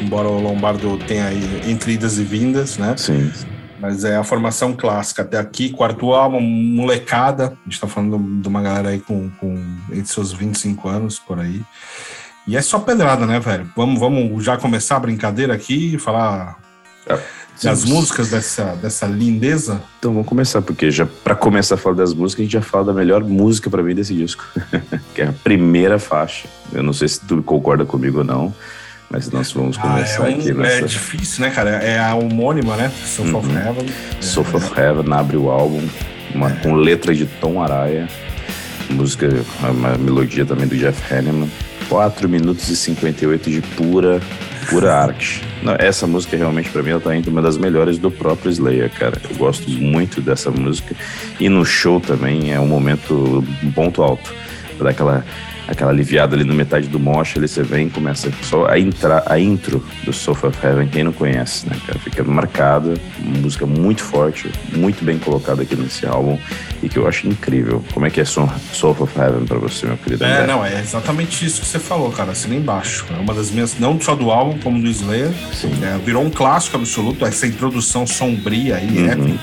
Embora 0.00 0.28
o 0.28 0.40
Lombardo 0.40 0.96
tenha 1.06 1.26
aí 1.26 1.62
entre 1.68 1.92
idas 1.92 2.18
e 2.18 2.24
vindas, 2.24 2.78
né? 2.78 2.94
Sim. 2.96 3.30
Mas 3.80 4.04
é 4.04 4.16
a 4.16 4.24
formação 4.24 4.72
clássica. 4.72 5.22
Até 5.22 5.38
aqui, 5.38 5.70
quarto 5.70 6.12
álbum, 6.12 6.40
molecada. 6.40 7.56
A 7.60 7.70
gente 7.70 7.80
tá 7.80 7.86
falando 7.86 8.18
de 8.40 8.48
uma 8.48 8.62
galera 8.62 8.88
aí 8.90 9.00
com, 9.00 9.28
com 9.38 9.54
entre 9.90 10.06
seus 10.06 10.32
25 10.32 10.88
anos, 10.88 11.18
por 11.18 11.38
aí. 11.38 11.60
E 12.46 12.56
é 12.56 12.62
só 12.62 12.78
pedrada, 12.78 13.26
né, 13.26 13.40
velho? 13.40 13.70
Vamos, 13.74 13.98
vamos 13.98 14.44
já 14.44 14.56
começar 14.56 14.96
a 14.96 15.00
brincadeira 15.00 15.54
aqui 15.54 15.94
e 15.94 15.98
falar 15.98 16.58
é, 17.06 17.18
das 17.62 17.84
músicas 17.84 18.28
dessa, 18.28 18.76
dessa 18.76 19.06
lindeza? 19.06 19.80
Então 19.98 20.12
vamos 20.12 20.28
começar, 20.28 20.60
porque 20.60 20.90
já 20.90 21.06
para 21.06 21.34
começar 21.34 21.76
a 21.76 21.78
falar 21.78 21.96
das 21.96 22.12
músicas, 22.12 22.40
a 22.40 22.44
gente 22.44 22.52
já 22.52 22.60
fala 22.60 22.84
da 22.84 22.92
melhor 22.92 23.24
música 23.24 23.70
para 23.70 23.82
mim 23.82 23.94
desse 23.94 24.14
disco, 24.14 24.44
que 25.14 25.22
é 25.22 25.28
a 25.28 25.32
primeira 25.32 25.98
faixa. 25.98 26.46
Eu 26.72 26.82
não 26.82 26.92
sei 26.92 27.08
se 27.08 27.20
tu 27.20 27.42
concorda 27.42 27.86
comigo 27.86 28.18
ou 28.18 28.24
não, 28.24 28.54
mas 29.08 29.30
nós 29.30 29.50
vamos 29.52 29.78
começar 29.78 30.24
ah, 30.24 30.30
é 30.30 30.34
um, 30.34 30.38
aqui 30.38 30.52
nessa... 30.52 30.76
É 30.76 30.82
difícil, 30.82 31.44
né, 31.46 31.50
cara? 31.50 31.70
É 31.70 31.98
a 31.98 32.14
homônima, 32.14 32.76
né? 32.76 32.92
Soul 33.06 33.28
uhum. 33.28 33.36
of 33.38 33.48
Heaven. 33.48 33.86
Soul 34.20 34.46
of 34.52 34.78
Heaven 34.78 35.12
abre 35.14 35.38
o 35.38 35.48
álbum, 35.48 35.88
uma, 36.34 36.50
é. 36.50 36.56
com 36.56 36.74
letra 36.74 37.14
de 37.14 37.24
Tom 37.24 37.62
Araya, 37.62 38.06
música, 38.90 39.28
uma 39.62 39.96
melodia 39.96 40.44
também 40.44 40.66
do 40.66 40.76
Jeff 40.76 41.14
Hanneman. 41.14 41.50
4 41.88 42.28
minutos 42.28 42.68
e 42.68 42.76
58 42.76 43.50
de 43.50 43.60
pura, 43.60 44.20
pura 44.68 44.94
arte. 44.94 45.42
Não, 45.62 45.74
essa 45.78 46.06
música 46.06 46.36
realmente 46.36 46.70
para 46.70 46.82
mim 46.82 46.90
ela 46.90 47.00
tá 47.00 47.16
entre 47.16 47.30
uma 47.30 47.42
das 47.42 47.56
melhores 47.56 47.98
do 47.98 48.10
próprio 48.10 48.50
Slayer, 48.50 48.90
cara. 48.90 49.20
Eu 49.28 49.36
gosto 49.36 49.70
muito 49.70 50.20
dessa 50.20 50.50
música 50.50 50.94
e 51.40 51.48
no 51.48 51.64
show 51.64 52.00
também 52.00 52.52
é 52.52 52.60
um 52.60 52.66
momento 52.66 53.44
ponto 53.74 54.02
alto, 54.02 54.32
dar 54.78 54.90
aquela 55.66 55.90
aliviada 55.90 56.34
ali 56.34 56.44
no 56.44 56.54
metade 56.54 56.88
do 56.88 56.98
mosh, 56.98 57.36
ali 57.36 57.48
você 57.48 57.62
vem 57.62 57.86
e 57.86 57.90
começa 57.90 58.30
só 58.42 58.66
a, 58.66 58.78
entrar 58.78 59.22
a 59.26 59.38
intro 59.38 59.84
do 60.04 60.12
Sofa 60.12 60.48
of 60.48 60.58
Heaven, 60.64 60.88
quem 60.88 61.04
não 61.04 61.12
conhece, 61.12 61.68
né, 61.68 61.76
cara? 61.86 61.98
Fica 61.98 62.22
marcada, 62.22 62.94
música 63.18 63.66
muito 63.66 64.02
forte, 64.02 64.50
muito 64.72 65.04
bem 65.04 65.18
colocada 65.18 65.62
aqui 65.62 65.76
nesse 65.76 66.06
álbum 66.06 66.38
e 66.82 66.88
que 66.88 66.98
eu 66.98 67.06
acho 67.06 67.26
incrível. 67.28 67.82
Como 67.92 68.06
é 68.06 68.10
que 68.10 68.20
é 68.20 68.24
Sofa 68.24 69.04
of 69.04 69.18
Heaven 69.18 69.46
pra 69.46 69.58
você, 69.58 69.86
meu 69.86 69.96
querido? 69.96 70.24
É, 70.24 70.46
não, 70.46 70.64
é 70.64 70.80
exatamente 70.80 71.44
isso 71.44 71.60
que 71.60 71.66
você 71.66 71.78
falou, 71.78 72.10
cara, 72.10 72.32
assim 72.32 72.54
embaixo. 72.54 73.06
É 73.16 73.20
uma 73.20 73.34
das 73.34 73.50
minhas, 73.50 73.78
não 73.78 74.00
só 74.00 74.14
do 74.14 74.30
álbum, 74.30 74.58
como 74.58 74.80
do 74.80 74.88
Slayer. 74.88 75.32
É, 75.82 75.98
virou 76.04 76.24
um 76.24 76.30
clássico 76.30 76.76
absoluto, 76.76 77.24
essa 77.24 77.46
introdução 77.46 78.06
sombria 78.06 78.76
aí, 78.76 78.98
uhum. 78.98 79.10
épica, 79.10 79.40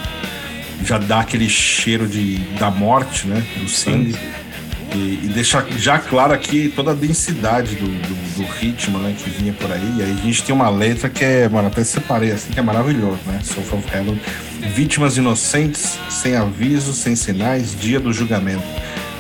já 0.86 0.98
dá 0.98 1.20
aquele 1.20 1.50
cheiro 1.50 2.08
de, 2.08 2.38
da 2.60 2.72
morte, 2.72 3.28
né? 3.28 3.44
Do 3.60 3.68
sangue. 3.68 4.14
Sim. 4.14 4.20
E, 4.94 5.22
e 5.24 5.32
deixar 5.34 5.66
já 5.78 5.98
claro 5.98 6.34
aqui 6.34 6.72
toda 6.76 6.92
a 6.92 6.94
densidade 6.94 7.76
do, 7.76 7.88
do, 7.88 8.38
do, 8.38 8.52
ritmo 8.52 8.98
né, 9.00 9.16
que 9.18 9.30
vinha 9.30 9.54
por 9.54 9.72
aí. 9.72 9.94
E 9.98 10.04
aí 10.04 10.12
a 10.12 10.26
gente 10.26 10.44
tem 10.44 10.54
uma 10.54 10.70
letra 10.70 11.10
que 11.10 11.24
é, 11.24 11.48
mano, 11.48 11.70
até 11.70 11.84
separei 11.84 12.32
assim, 12.32 12.52
que 12.52 12.60
é 12.60 12.62
maravilhoso, 12.62 13.20
né? 13.26 13.40
Soul 13.42 13.80
of 13.80 13.96
Heaven. 13.96 14.20
Vítimas 14.76 15.16
inocentes, 15.16 15.98
sem 16.10 16.36
aviso, 16.36 16.92
sem 16.92 17.16
sinais, 17.16 17.74
dia 17.80 18.00
do 18.00 18.12
julgamento. 18.12 18.64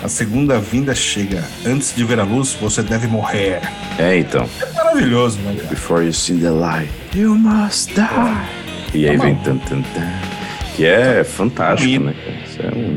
A 0.04 0.08
segunda 0.08 0.60
vinda 0.60 0.96
chega. 0.96 1.44
Antes 1.66 1.96
de 1.96 2.04
ver 2.04 2.20
a 2.20 2.24
luz, 2.24 2.58
você 2.60 2.82
deve 2.82 3.08
morrer. 3.08 3.62
É, 4.00 4.18
então. 4.18 4.50
É 4.60 4.74
maravilhoso, 4.74 5.38
né, 5.40 5.56
cara? 5.56 5.68
Before 5.70 6.04
you 6.04 6.12
see 6.12 6.38
the 6.40 6.50
light, 6.50 6.92
you 7.16 7.36
must 7.36 7.94
die. 7.94 8.62
E 8.94 9.08
aí 9.08 9.16
tá 9.16 9.24
vem 9.24 9.36
tan, 9.36 9.58
tan, 9.58 9.82
tan, 9.82 10.12
que 10.76 10.86
é 10.86 11.24
fantástico, 11.24 12.02
um 12.02 12.06
né, 12.08 12.16
cara? 12.26 12.38
Isso 12.46 12.62
é 12.62 12.78
um, 12.78 12.96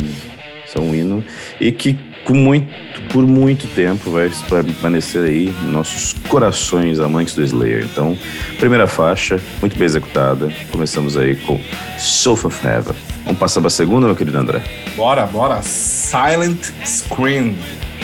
isso 0.65 0.79
é 0.79 0.81
um 0.81 0.95
hino. 0.95 1.25
E 1.61 1.71
que 1.71 1.99
com 2.25 2.35
muito, 2.35 2.67
por 3.13 3.27
muito 3.27 3.67
tempo 3.69 4.11
vai 4.11 4.31
permanecer 4.49 5.25
aí 5.25 5.55
em 5.63 5.71
nossos 5.71 6.15
corações 6.29 6.99
amantes 6.99 7.35
do 7.35 7.43
Slayer. 7.43 7.85
Então, 7.85 8.17
primeira 8.59 8.87
faixa, 8.87 9.41
muito 9.61 9.77
bem 9.77 9.85
executada. 9.85 10.53
Começamos 10.71 11.17
aí 11.17 11.37
com 11.37 11.61
Sofa 11.99 12.49
of 12.49 12.67
Heaven. 12.67 12.95
Vamos 13.25 13.39
passar 13.39 13.61
para 13.61 13.69
a 13.69 13.71
segunda, 13.71 14.07
meu 14.07 14.17
querido 14.17 14.39
André? 14.39 14.63
Bora, 14.97 15.27
bora. 15.27 15.63
Silent 15.63 16.71
Scream. 16.85 17.55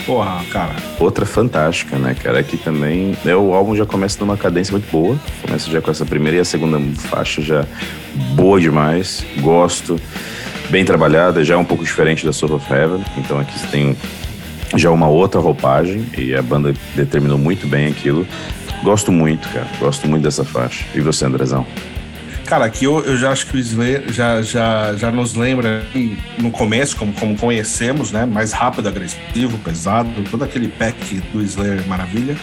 Porra, 0.05 0.43
cara. 0.51 0.75
Outra 0.99 1.25
fantástica, 1.25 1.97
né, 1.97 2.15
cara? 2.15 2.39
Aqui 2.39 2.57
também. 2.57 3.15
Né, 3.23 3.35
o 3.35 3.53
álbum 3.53 3.75
já 3.75 3.85
começa 3.85 4.19
numa 4.19 4.35
cadência 4.35 4.71
muito 4.71 4.89
boa. 4.91 5.19
Começa 5.45 5.69
já 5.69 5.81
com 5.81 5.91
essa 5.91 6.05
primeira 6.05 6.37
e 6.37 6.39
a 6.39 6.45
segunda 6.45 6.79
faixa 7.07 7.41
já 7.41 7.65
boa 8.33 8.59
demais. 8.59 9.23
Gosto. 9.39 9.99
Bem 10.71 10.85
trabalhada, 10.85 11.43
já 11.43 11.55
é 11.55 11.57
um 11.57 11.65
pouco 11.65 11.83
diferente 11.83 12.25
da 12.25 12.31
Soul 12.31 12.55
of 12.55 12.73
Heaven, 12.73 13.03
então 13.17 13.37
aqui 13.37 13.59
você 13.59 13.67
tem 13.67 13.97
já 14.75 14.89
uma 14.89 15.09
outra 15.09 15.41
roupagem 15.41 16.07
e 16.17 16.33
a 16.33 16.41
banda 16.41 16.73
determinou 16.95 17.37
muito 17.37 17.67
bem 17.67 17.89
aquilo. 17.89 18.25
Gosto 18.81 19.11
muito, 19.11 19.47
cara, 19.49 19.67
gosto 19.79 20.07
muito 20.07 20.23
dessa 20.23 20.45
faixa. 20.45 20.85
E 20.95 21.01
você, 21.01 21.25
Andrezão? 21.25 21.67
Cara, 22.45 22.65
aqui 22.65 22.85
eu, 22.85 23.03
eu 23.03 23.17
já 23.17 23.31
acho 23.31 23.47
que 23.47 23.57
o 23.57 23.59
Slayer 23.59 24.11
já, 24.11 24.41
já, 24.41 24.93
já 24.95 25.11
nos 25.11 25.35
lembra 25.35 25.83
no 26.37 26.49
começo, 26.51 26.95
como, 26.95 27.13
como 27.13 27.37
conhecemos, 27.37 28.11
né? 28.11 28.25
Mais 28.25 28.53
rápido, 28.53 28.87
agressivo, 28.87 29.57
pesado, 29.59 30.09
todo 30.29 30.43
aquele 30.43 30.69
pack 30.69 31.21
do 31.33 31.41
Slayer 31.43 31.85
maravilha. 31.85 32.35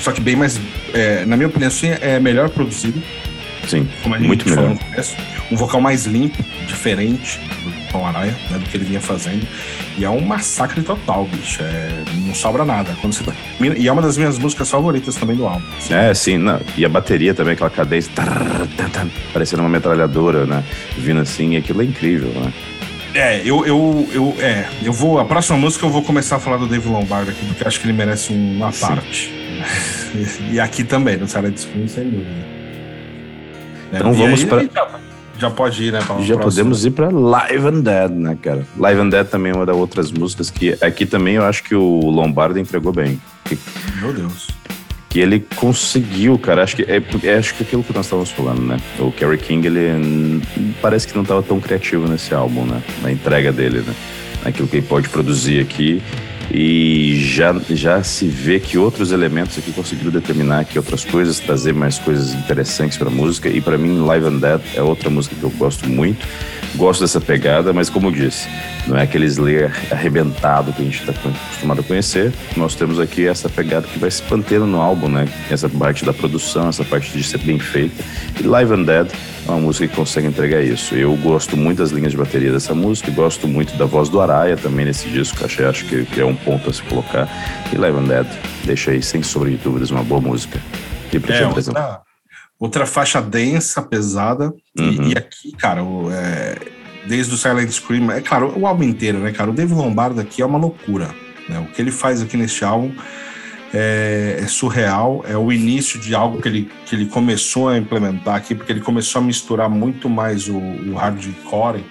Só 0.00 0.12
que 0.12 0.20
bem 0.20 0.36
mais, 0.36 0.60
é, 0.92 1.24
na 1.24 1.36
minha 1.36 1.48
opinião, 1.48 1.70
sim, 1.70 1.88
é 2.00 2.20
melhor 2.20 2.50
produzido. 2.50 3.02
Sim, 3.66 3.88
muito 4.20 4.48
melhor. 4.48 4.76
Começo, 4.76 5.16
um 5.50 5.56
vocal 5.56 5.80
mais 5.80 6.06
limpo, 6.06 6.42
diferente 6.66 7.38
do 7.38 7.90
Tom 7.90 8.06
Araya, 8.06 8.34
né, 8.50 8.58
do 8.58 8.64
que 8.64 8.76
ele 8.76 8.84
vinha 8.84 9.00
fazendo. 9.00 9.46
E 9.98 10.04
é 10.04 10.10
um 10.10 10.20
massacre 10.20 10.82
total, 10.82 11.24
bicho. 11.24 11.62
É, 11.62 11.90
não 12.26 12.34
sobra 12.34 12.64
nada. 12.64 12.94
Quando 13.00 13.14
você... 13.14 13.24
E 13.78 13.88
é 13.88 13.92
uma 13.92 14.02
das 14.02 14.16
minhas 14.16 14.38
músicas 14.38 14.70
favoritas 14.70 15.14
também 15.14 15.36
do 15.36 15.46
álbum. 15.46 15.64
Assim. 15.78 15.94
É, 15.94 16.14
sim. 16.14 16.38
Não. 16.38 16.60
E 16.76 16.84
a 16.84 16.88
bateria 16.88 17.32
também, 17.32 17.54
aquela 17.54 17.70
cadência. 17.70 18.12
Parecendo 19.32 19.62
uma 19.62 19.68
metralhadora, 19.68 20.44
né? 20.44 20.62
Vindo 20.98 21.20
assim, 21.20 21.54
e 21.54 21.56
aquilo 21.56 21.80
é 21.80 21.84
incrível, 21.84 22.28
né? 22.40 22.52
É, 23.14 23.40
eu, 23.40 23.64
eu, 23.64 24.08
eu, 24.12 24.36
é, 24.38 24.68
eu 24.82 24.92
vou. 24.92 25.18
A 25.18 25.24
próxima 25.24 25.56
música 25.56 25.86
eu 25.86 25.90
vou 25.90 26.02
começar 26.02 26.36
a 26.36 26.38
falar 26.38 26.58
do 26.58 26.66
Dave 26.66 26.86
Lombardo 26.86 27.30
aqui, 27.30 27.46
porque 27.46 27.66
acho 27.66 27.80
que 27.80 27.86
ele 27.86 27.94
merece 27.94 28.30
uma 28.30 28.70
sim. 28.70 28.86
parte. 28.86 29.32
e 30.52 30.60
aqui 30.60 30.84
também, 30.84 31.16
no 31.16 31.26
Sarah 31.26 31.48
Spring, 31.48 31.88
sem 31.88 32.04
dúvida. 32.04 32.55
Então 33.92 34.12
e 34.12 34.16
vamos 34.16 34.44
para. 34.44 34.66
Já 35.38 35.50
pode 35.50 35.84
ir, 35.84 35.92
né? 35.92 36.00
Já 36.22 36.38
podemos 36.38 36.84
ir 36.86 36.92
para 36.92 37.10
Live 37.10 37.66
and 37.66 37.80
Dead, 37.80 38.10
né, 38.10 38.38
cara? 38.40 38.66
Live 38.78 39.00
and 39.00 39.08
Dead 39.10 39.26
também 39.26 39.52
é 39.52 39.54
uma 39.54 39.66
das 39.66 39.76
outras 39.76 40.10
músicas 40.10 40.50
que 40.50 40.76
aqui 40.80 41.04
também 41.04 41.34
eu 41.34 41.44
acho 41.44 41.62
que 41.62 41.74
o 41.74 42.08
Lombardo 42.08 42.58
entregou 42.58 42.92
bem. 42.92 43.20
Meu 44.00 44.14
Deus. 44.14 44.48
Que 45.10 45.20
ele 45.20 45.40
conseguiu, 45.56 46.38
cara. 46.38 46.62
Acho 46.62 46.76
que 46.76 46.82
é, 46.84 47.02
é 47.22 47.34
acho 47.36 47.54
que 47.54 47.64
aquilo 47.64 47.84
que 47.84 47.92
nós 47.92 48.06
estávamos 48.06 48.30
falando, 48.30 48.62
né? 48.62 48.78
O 48.98 49.12
Kerry 49.12 49.36
King, 49.36 49.66
ele 49.66 50.42
parece 50.80 51.06
que 51.06 51.14
não 51.14 51.22
estava 51.22 51.42
tão 51.42 51.60
criativo 51.60 52.08
nesse 52.08 52.34
álbum, 52.34 52.64
né? 52.64 52.82
Na 53.02 53.12
entrega 53.12 53.52
dele, 53.52 53.82
né? 53.86 53.94
Naquilo 54.42 54.66
que 54.66 54.78
ele 54.78 54.86
pode 54.86 55.08
produzir 55.10 55.60
aqui 55.60 56.02
e 56.50 57.20
já, 57.20 57.54
já 57.70 58.02
se 58.02 58.26
vê 58.26 58.60
que 58.60 58.78
outros 58.78 59.12
elementos 59.12 59.58
aqui 59.58 59.72
conseguiram 59.72 60.10
determinar 60.10 60.64
que 60.64 60.78
outras 60.78 61.04
coisas, 61.04 61.40
trazer 61.40 61.74
mais 61.74 61.98
coisas 61.98 62.34
interessantes 62.34 62.96
para 62.96 63.08
a 63.08 63.10
música. 63.10 63.48
E 63.48 63.60
para 63.60 63.76
mim, 63.76 64.04
Live 64.04 64.26
and 64.26 64.38
Dead 64.38 64.60
é 64.74 64.82
outra 64.82 65.10
música 65.10 65.34
que 65.34 65.42
eu 65.42 65.50
gosto 65.50 65.88
muito. 65.88 66.26
Gosto 66.76 67.00
dessa 67.00 67.20
pegada, 67.20 67.72
mas 67.72 67.88
como 67.88 68.08
eu 68.08 68.12
disse, 68.12 68.48
não 68.86 68.96
é 68.96 69.02
aquele 69.02 69.26
Slayer 69.26 69.72
arrebentado 69.90 70.72
que 70.72 70.82
a 70.82 70.84
gente 70.84 71.00
está 71.00 71.12
acostumado 71.12 71.80
a 71.80 71.82
conhecer. 71.82 72.32
Nós 72.56 72.74
temos 72.74 73.00
aqui 73.00 73.26
essa 73.26 73.48
pegada 73.48 73.86
que 73.86 73.98
vai 73.98 74.10
se 74.10 74.22
mantendo 74.30 74.66
no 74.66 74.80
álbum, 74.80 75.08
né? 75.08 75.26
Essa 75.50 75.68
parte 75.68 76.04
da 76.04 76.12
produção, 76.12 76.68
essa 76.68 76.84
parte 76.84 77.16
de 77.16 77.24
ser 77.24 77.38
bem 77.38 77.58
feita. 77.58 78.04
E 78.38 78.42
Live 78.42 78.74
and 78.74 78.82
Dead 78.84 79.08
uma 79.52 79.60
música 79.60 79.88
que 79.88 79.94
consegue 79.94 80.26
entregar 80.26 80.62
isso. 80.62 80.94
Eu 80.94 81.16
gosto 81.16 81.56
muito 81.56 81.78
das 81.78 81.90
linhas 81.90 82.12
de 82.12 82.18
bateria 82.18 82.52
dessa 82.52 82.74
música, 82.74 83.10
gosto 83.10 83.46
muito 83.46 83.76
da 83.76 83.84
voz 83.84 84.08
do 84.08 84.20
Araia 84.20 84.56
também 84.56 84.84
nesse 84.84 85.08
disco, 85.08 85.44
achei, 85.44 85.64
acho 85.64 85.84
que, 85.86 86.20
é 86.20 86.24
um 86.24 86.34
ponto 86.34 86.68
a 86.68 86.72
se 86.72 86.82
colocar. 86.82 87.28
E 87.72 87.76
Live 87.76 87.98
and 87.98 88.04
Dead 88.04 88.26
deixa 88.64 88.90
aí, 88.90 89.02
sem 89.02 89.22
sombra 89.22 89.50
de 89.50 89.56
dúvidas, 89.56 89.90
uma 89.90 90.02
boa 90.02 90.20
música. 90.20 90.60
E 91.12 91.18
pra 91.18 91.34
é, 91.34 91.46
outra, 91.46 92.00
outra 92.58 92.86
faixa 92.86 93.20
densa, 93.22 93.80
pesada. 93.82 94.52
Uhum. 94.78 95.04
E, 95.04 95.12
e, 95.12 95.18
aqui, 95.18 95.52
cara, 95.52 95.82
o, 95.82 96.10
é, 96.10 96.56
desde 97.06 97.32
o 97.32 97.36
Silent 97.36 97.70
Scream, 97.70 98.10
é 98.10 98.20
claro, 98.20 98.52
o 98.58 98.66
álbum 98.66 98.82
inteiro, 98.82 99.18
né, 99.18 99.32
cara? 99.32 99.50
O 99.50 99.54
Dave 99.54 99.72
Lombardo 99.72 100.20
aqui 100.20 100.42
é 100.42 100.46
uma 100.46 100.58
loucura. 100.58 101.08
Né? 101.48 101.58
O 101.60 101.72
que 101.72 101.80
ele 101.80 101.92
faz 101.92 102.20
aqui 102.20 102.36
neste 102.36 102.64
álbum 102.64 102.92
é, 103.76 104.40
é, 104.42 104.46
surreal, 104.46 105.22
é 105.28 105.36
o 105.36 105.52
início 105.52 106.00
de 106.00 106.14
algo 106.14 106.40
que 106.40 106.48
ele, 106.48 106.70
que 106.86 106.94
ele 106.94 107.06
começou 107.06 107.68
a 107.68 107.76
implementar 107.76 108.36
aqui, 108.36 108.54
porque 108.54 108.72
ele 108.72 108.80
começou 108.80 109.20
a 109.20 109.24
misturar 109.24 109.68
muito 109.68 110.08
mais 110.08 110.48
o, 110.48 110.56
o 110.56 110.94
hardcore 110.94 111.84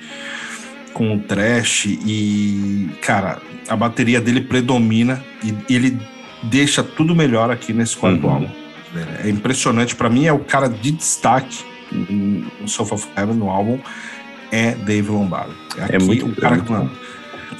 com 0.93 1.15
o 1.15 1.19
trash 1.19 1.85
e, 1.85 2.89
cara, 3.01 3.39
a 3.67 3.75
bateria 3.75 4.19
dele 4.19 4.41
predomina 4.41 5.23
e 5.43 5.73
ele 5.73 5.99
deixa 6.43 6.83
tudo 6.83 7.15
melhor 7.15 7.51
aqui 7.51 7.71
nesse 7.71 7.95
quarto 7.95 8.25
uhum. 8.25 8.33
álbum. 8.33 8.49
É 9.23 9.29
impressionante, 9.29 9.95
para 9.95 10.09
mim 10.09 10.25
é 10.25 10.33
o 10.33 10.39
cara 10.39 10.67
de 10.67 10.91
destaque 10.91 11.63
no 11.91 12.67
Sofa 12.67 12.95
of 12.95 13.07
Heaven, 13.15 13.35
no 13.35 13.49
álbum, 13.49 13.77
é 14.51 14.71
Dave 14.71 15.09
Lombardo. 15.09 15.53
É, 15.77 15.83
aqui, 15.83 15.95
é 15.95 15.99
muito, 15.99 16.25
o 16.25 16.35
cara 16.35 16.55
é 16.55 16.57
muito 16.57 16.91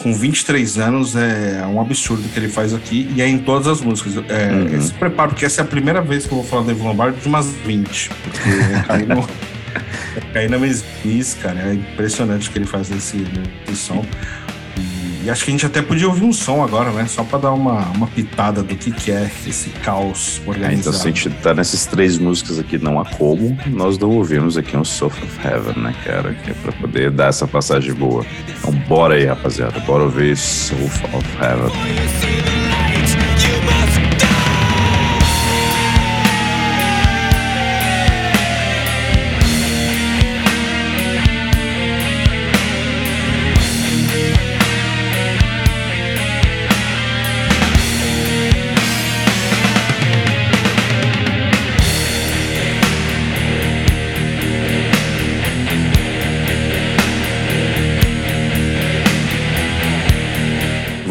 com 0.01 0.13
23 0.13 0.77
anos 0.77 1.15
é 1.15 1.65
um 1.65 1.79
absurdo 1.79 2.27
que 2.29 2.39
ele 2.39 2.49
faz 2.49 2.73
aqui 2.73 3.09
e 3.15 3.21
é 3.21 3.27
em 3.27 3.37
todas 3.37 3.67
as 3.67 3.81
músicas. 3.81 4.17
É, 4.29 4.51
uhum. 4.51 4.81
Se 4.81 4.93
prepara, 4.93 5.29
porque 5.29 5.45
essa 5.45 5.61
é 5.61 5.63
a 5.63 5.67
primeira 5.67 6.01
vez 6.01 6.25
que 6.25 6.33
eu 6.33 6.37
vou 6.37 6.45
falar 6.45 6.63
do 6.63 6.67
Dave 6.67 6.81
Lombardo 6.81 7.19
de 7.19 7.27
umas 7.27 7.47
20. 7.47 8.09
Porque 8.09 8.49
cair, 8.87 9.07
no, 9.07 9.27
cair 10.33 10.49
na 10.49 10.57
mesmice, 10.57 11.35
cara. 11.37 11.59
É 11.59 11.73
impressionante 11.73 12.49
o 12.49 12.51
que 12.51 12.57
ele 12.57 12.65
faz 12.65 12.89
nesse, 12.89 13.17
nesse 13.67 13.81
som. 13.81 14.05
E 15.25 15.29
acho 15.29 15.43
que 15.43 15.49
a 15.49 15.53
gente 15.53 15.65
até 15.65 15.81
podia 15.81 16.07
ouvir 16.07 16.23
um 16.23 16.31
som 16.31 16.63
agora, 16.63 16.91
né? 16.91 17.07
Só 17.07 17.23
para 17.23 17.39
dar 17.39 17.51
uma, 17.51 17.79
uma 17.95 18.05
pitada 18.05 18.61
do 18.61 18.75
que, 18.75 18.91
que 18.91 19.11
é 19.11 19.29
esse 19.47 19.71
caos 19.83 20.39
organizado. 20.45 20.71
É, 20.71 20.79
então, 20.79 20.93
se 20.93 21.01
a 21.01 21.11
gente 21.11 21.29
tá 21.41 21.53
nessas 21.55 21.87
três 21.87 22.19
músicas 22.19 22.59
aqui, 22.59 22.77
não 22.77 22.99
há 22.99 23.05
como, 23.05 23.57
nós 23.65 23.97
não 23.97 24.11
ouvimos 24.11 24.55
aqui 24.55 24.77
um 24.77 24.85
Soul 24.85 25.11
of 25.11 25.47
Heaven, 25.47 25.81
né, 25.81 25.95
cara? 26.03 26.31
Que 26.35 26.51
é 26.51 26.53
pra 26.53 26.71
poder 26.73 27.09
dar 27.09 27.29
essa 27.29 27.47
passagem 27.47 27.93
boa. 27.95 28.23
Então, 28.59 28.71
bora 28.87 29.15
aí, 29.15 29.25
rapaziada. 29.25 29.79
Bora 29.79 30.03
ouvir 30.03 30.37
Soul 30.37 30.85
of 30.85 31.27
Heaven. 31.41 32.74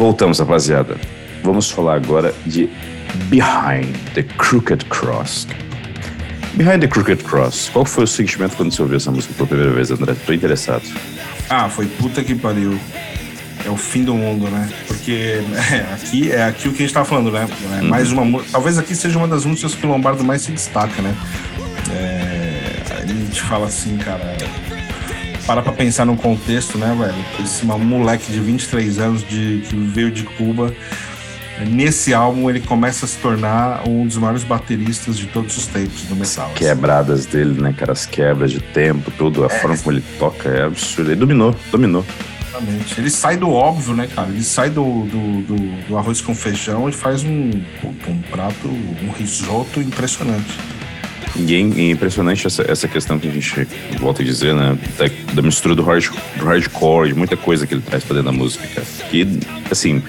Voltamos, 0.05 0.39
rapaziada. 0.39 0.99
Vamos 1.43 1.71
falar 1.71 1.95
agora 1.95 2.35
de 2.45 2.69
Behind 3.31 3.97
the 4.13 4.23
Crooked 4.23 4.85
Cross. 4.91 5.47
Behind 6.53 6.81
the 6.81 6.87
Crooked 6.87 7.25
Cross. 7.25 7.71
Qual 7.73 7.87
foi 7.87 8.05
o 8.05 8.07
sentimento 8.07 8.55
quando 8.55 8.71
você 8.71 8.83
ouviu 8.83 8.99
essa 8.99 9.11
música 9.11 9.33
pela 9.33 9.49
primeira 9.49 9.73
vez, 9.73 9.91
André? 9.91 10.15
Tô 10.27 10.35
interessado. 10.35 10.83
Ah, 11.49 11.71
foi 11.71 11.87
puta 11.87 12.23
que 12.23 12.35
pariu. 12.35 12.79
É 13.65 13.71
o 13.71 13.79
fim 13.79 14.05
do 14.05 14.15
mundo, 14.15 14.47
né? 14.51 14.69
Porque 14.87 15.43
é, 15.73 15.95
aqui 15.95 16.31
é 16.31 16.45
aqui 16.45 16.69
o 16.69 16.73
que 16.73 16.83
a 16.83 16.87
gente 16.87 16.93
tava 16.93 17.07
falando, 17.07 17.31
né? 17.31 17.49
É 17.79 17.81
uhum. 17.81 17.89
mais 17.89 18.13
uma 18.13 18.43
Talvez 18.53 18.77
aqui 18.77 18.95
seja 18.95 19.17
uma 19.17 19.27
das 19.27 19.47
músicas 19.47 19.75
que 19.75 19.87
o 19.87 19.89
Lombardo 19.89 20.23
mais 20.23 20.43
se 20.43 20.53
destaca, 20.53 21.01
né? 21.01 21.17
É, 21.91 23.01
a 23.03 23.07
gente 23.07 23.41
fala 23.41 23.69
assim, 23.69 23.97
cara 23.97 24.37
para 25.47 25.63
pra 25.63 25.73
pensar 25.73 26.05
no 26.05 26.17
contexto, 26.17 26.79
né, 26.79 26.95
velho? 26.99 27.45
Esse 27.45 27.65
moleque 27.65 28.33
de 28.33 28.41
23 28.41 28.99
anos 28.99 29.27
de, 29.27 29.63
que 29.69 29.77
veio 29.77 30.11
de 30.11 30.25
Cuba. 30.25 30.75
Nesse 31.69 32.13
álbum 32.13 32.51
ele 32.51 32.61
começa 32.61 33.05
a 33.05 33.09
se 33.09 33.17
tornar 33.19 33.87
um 33.89 34.07
dos 34.07 34.17
maiores 34.17 34.43
bateristas 34.43 35.17
de 35.17 35.27
todos 35.27 35.57
os 35.57 35.67
tempos 35.67 36.03
do 36.03 36.17
metal. 36.17 36.51
As 36.53 36.59
quebradas 36.59 37.27
dele, 37.27 37.61
né, 37.61 37.73
cara? 37.73 37.93
As 37.93 38.07
quebras 38.07 38.51
de 38.51 38.61
tempo, 38.61 39.11
tudo, 39.13 39.45
a 39.45 39.47
é. 39.47 39.51
forma 39.51 39.77
como 39.79 39.93
ele 39.93 40.05
toca 40.19 40.49
é 40.49 40.65
absurdo. 40.65 41.11
Ele 41.11 41.21
dominou, 41.21 41.55
dominou. 41.71 42.05
Exatamente. 42.49 43.01
Ele 43.01 43.11
sai 43.11 43.37
do 43.37 43.51
óbvio, 43.51 43.95
né, 43.95 44.09
cara? 44.13 44.29
Ele 44.29 44.43
sai 44.43 44.71
do, 44.71 44.83
do, 44.83 45.43
do, 45.43 45.87
do 45.89 45.99
arroz 45.99 46.21
com 46.21 46.35
feijão 46.35 46.89
e 46.89 46.93
faz 46.93 47.23
um, 47.23 47.51
um 48.09 48.23
prato, 48.31 48.69
um 48.69 49.11
risoto 49.17 49.81
impressionante. 49.81 50.59
E 51.37 51.55
é 51.55 51.91
impressionante 51.91 52.47
essa, 52.47 52.63
essa 52.71 52.87
questão 52.87 53.19
que 53.19 53.27
a 53.27 53.31
gente 53.31 53.67
volta 53.99 54.23
a 54.23 54.25
dizer, 54.25 54.55
né? 54.55 54.79
Da, 54.97 55.35
da 55.35 55.43
mistura 55.43 55.75
do, 55.75 55.83
hard, 55.83 56.09
do 56.37 56.45
hardcore, 56.45 57.09
de 57.09 57.15
muita 57.15 57.37
coisa 57.37 57.67
que 57.67 57.75
ele 57.75 57.83
traz 57.83 58.05
pra 58.05 58.15
dentro 58.15 58.31
da 58.31 58.37
música, 58.37 58.67
cara. 58.69 58.87
Que, 59.11 59.27
assim, 59.71 60.01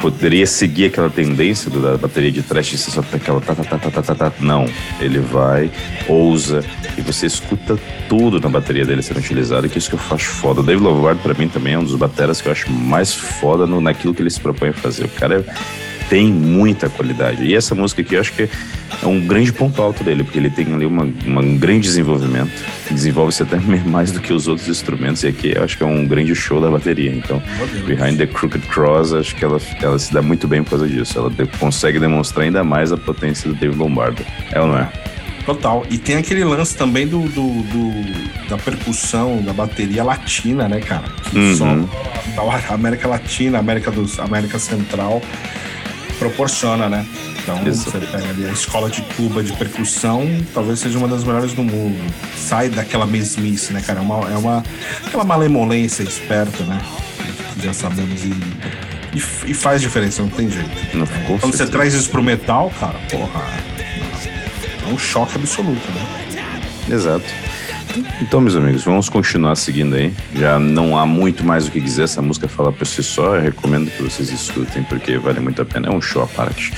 poderia 0.00 0.46
seguir 0.46 0.86
aquela 0.86 1.08
tendência 1.08 1.70
da 1.70 1.96
bateria 1.96 2.32
de 2.32 2.42
trash, 2.42 2.72
você 2.72 2.90
só 2.90 3.00
aquela 3.12 3.40
tá, 3.40 3.54
tá, 3.54 3.64
tá, 3.64 3.78
tá, 3.78 3.90
tá, 3.90 4.02
tá, 4.02 4.14
tá. 4.14 4.32
Não. 4.40 4.66
Ele 5.00 5.20
vai, 5.20 5.70
ousa, 6.08 6.64
e 6.98 7.00
você 7.00 7.26
escuta 7.26 7.78
tudo 8.08 8.40
na 8.40 8.48
bateria 8.48 8.84
dele 8.84 9.02
sendo 9.02 9.20
utilizado, 9.20 9.68
que 9.68 9.76
é 9.76 9.78
isso 9.78 9.88
que 9.88 9.96
eu 9.96 10.00
acho 10.10 10.26
foda. 10.30 10.60
O 10.60 10.64
Dave 10.64 10.82
Lombardo, 10.82 11.20
pra 11.20 11.34
mim, 11.34 11.48
também 11.48 11.74
é 11.74 11.78
um 11.78 11.84
dos 11.84 11.94
bateras 11.94 12.40
que 12.40 12.48
eu 12.48 12.52
acho 12.52 12.70
mais 12.70 13.14
foda 13.14 13.66
no, 13.66 13.80
naquilo 13.80 14.12
que 14.12 14.20
ele 14.20 14.30
se 14.30 14.40
propõe 14.40 14.70
a 14.70 14.72
fazer. 14.72 15.04
O 15.04 15.08
cara 15.08 15.44
é 15.48 15.92
tem 16.12 16.30
muita 16.30 16.90
qualidade. 16.90 17.42
E 17.42 17.54
essa 17.54 17.74
música 17.74 18.02
aqui 18.02 18.16
eu 18.16 18.20
acho 18.20 18.34
que 18.34 18.46
é 19.02 19.06
um 19.06 19.20
grande 19.26 19.52
ponto 19.52 19.82
alto 19.82 20.04
dele, 20.04 20.22
porque 20.22 20.38
ele 20.38 20.50
tem 20.50 20.72
ali 20.72 20.86
uma, 20.86 21.08
uma 21.26 21.40
um 21.40 21.58
grande 21.58 21.80
desenvolvimento, 21.80 22.50
desenvolve-se 22.90 23.42
até 23.42 23.56
mais 23.84 24.12
do 24.12 24.20
que 24.20 24.32
os 24.32 24.46
outros 24.46 24.68
instrumentos, 24.68 25.22
e 25.24 25.28
aqui 25.28 25.52
eu 25.54 25.64
acho 25.64 25.76
que 25.76 25.82
é 25.82 25.86
um 25.86 26.06
grande 26.06 26.34
show 26.34 26.60
da 26.60 26.70
bateria. 26.70 27.12
Então, 27.12 27.42
Behind 27.84 28.16
the 28.16 28.26
Crooked 28.26 28.66
Cross, 28.68 29.12
acho 29.12 29.34
que 29.34 29.44
ela, 29.44 29.60
ela 29.80 29.98
se 29.98 30.12
dá 30.12 30.22
muito 30.22 30.46
bem 30.46 30.62
por 30.62 30.70
causa 30.70 30.88
disso. 30.88 31.18
Ela 31.18 31.30
de, 31.30 31.46
consegue 31.58 31.98
demonstrar 31.98 32.44
ainda 32.44 32.62
mais 32.62 32.92
a 32.92 32.96
potência 32.96 33.50
do 33.50 33.56
Dave 33.56 33.76
Lombardo. 33.76 34.24
É 34.52 34.60
ou 34.60 34.68
não 34.68 34.78
é? 34.78 34.88
Total. 35.44 35.84
E 35.90 35.98
tem 35.98 36.16
aquele 36.16 36.44
lance 36.44 36.76
também 36.76 37.06
do, 37.06 37.20
do, 37.22 37.62
do 37.62 38.48
da 38.48 38.56
percussão, 38.56 39.42
da 39.42 39.52
bateria 39.52 40.04
latina, 40.04 40.68
né, 40.68 40.78
cara? 40.80 41.04
Que 41.28 41.36
uhum. 41.36 41.56
só 41.56 41.64
da 42.36 42.74
América 42.74 43.08
Latina, 43.08 43.58
América, 43.58 43.90
do, 43.90 44.06
América 44.20 44.58
Central 44.58 45.20
proporciona, 46.18 46.88
né? 46.88 47.04
Então, 47.42 47.60
Isso. 47.66 47.90
você 47.90 47.98
pega 47.98 48.28
ali 48.28 48.46
a 48.46 48.52
escola 48.52 48.88
de 48.88 49.02
Cuba 49.16 49.42
de 49.42 49.52
percussão, 49.52 50.24
talvez 50.54 50.78
seja 50.78 50.96
uma 50.98 51.08
das 51.08 51.24
melhores 51.24 51.52
do 51.52 51.62
mundo. 51.62 51.98
Sai 52.36 52.68
daquela 52.68 53.06
mesmice, 53.06 53.72
né, 53.72 53.80
cara? 53.80 53.98
É 53.98 54.02
uma, 54.02 54.30
é 54.30 54.36
uma 54.36 54.62
aquela 55.04 55.24
malemolência 55.24 56.02
esperta, 56.02 56.62
né? 56.64 56.80
Já 57.60 57.72
sabemos 57.72 58.24
e, 58.24 58.32
e, 59.14 59.50
e 59.50 59.54
faz 59.54 59.80
diferença, 59.80 60.22
não 60.22 60.30
tem 60.30 60.48
jeito. 60.48 60.70
Não, 60.96 61.06
Quando 61.06 61.40
certeza. 61.40 61.66
você 61.66 61.66
traz 61.66 61.94
isso 61.94 62.10
pro 62.10 62.22
metal, 62.22 62.72
cara, 62.78 62.98
porra, 63.10 63.42
é 64.86 64.92
um 64.92 64.98
choque 64.98 65.36
absoluto, 65.36 65.90
né? 65.92 66.06
Exato. 66.90 67.24
Então, 68.20 68.40
meus 68.40 68.56
amigos, 68.56 68.84
vamos 68.84 69.08
continuar 69.08 69.54
seguindo 69.56 69.94
aí. 69.94 70.12
Já 70.34 70.58
não 70.58 70.98
há 70.98 71.04
muito 71.04 71.44
mais 71.44 71.66
o 71.66 71.70
que 71.70 71.80
dizer. 71.80 72.04
Essa 72.04 72.22
música 72.22 72.48
fala 72.48 72.72
por 72.72 72.86
si 72.86 73.02
só. 73.02 73.36
Eu 73.36 73.42
recomendo 73.42 73.90
que 73.90 74.02
vocês 74.02 74.30
escutem, 74.30 74.82
porque 74.84 75.18
vale 75.18 75.40
muito 75.40 75.60
a 75.60 75.64
pena. 75.64 75.88
É 75.88 75.90
um 75.90 76.00
show 76.00 76.22
à 76.22 76.26
parte. 76.26 76.72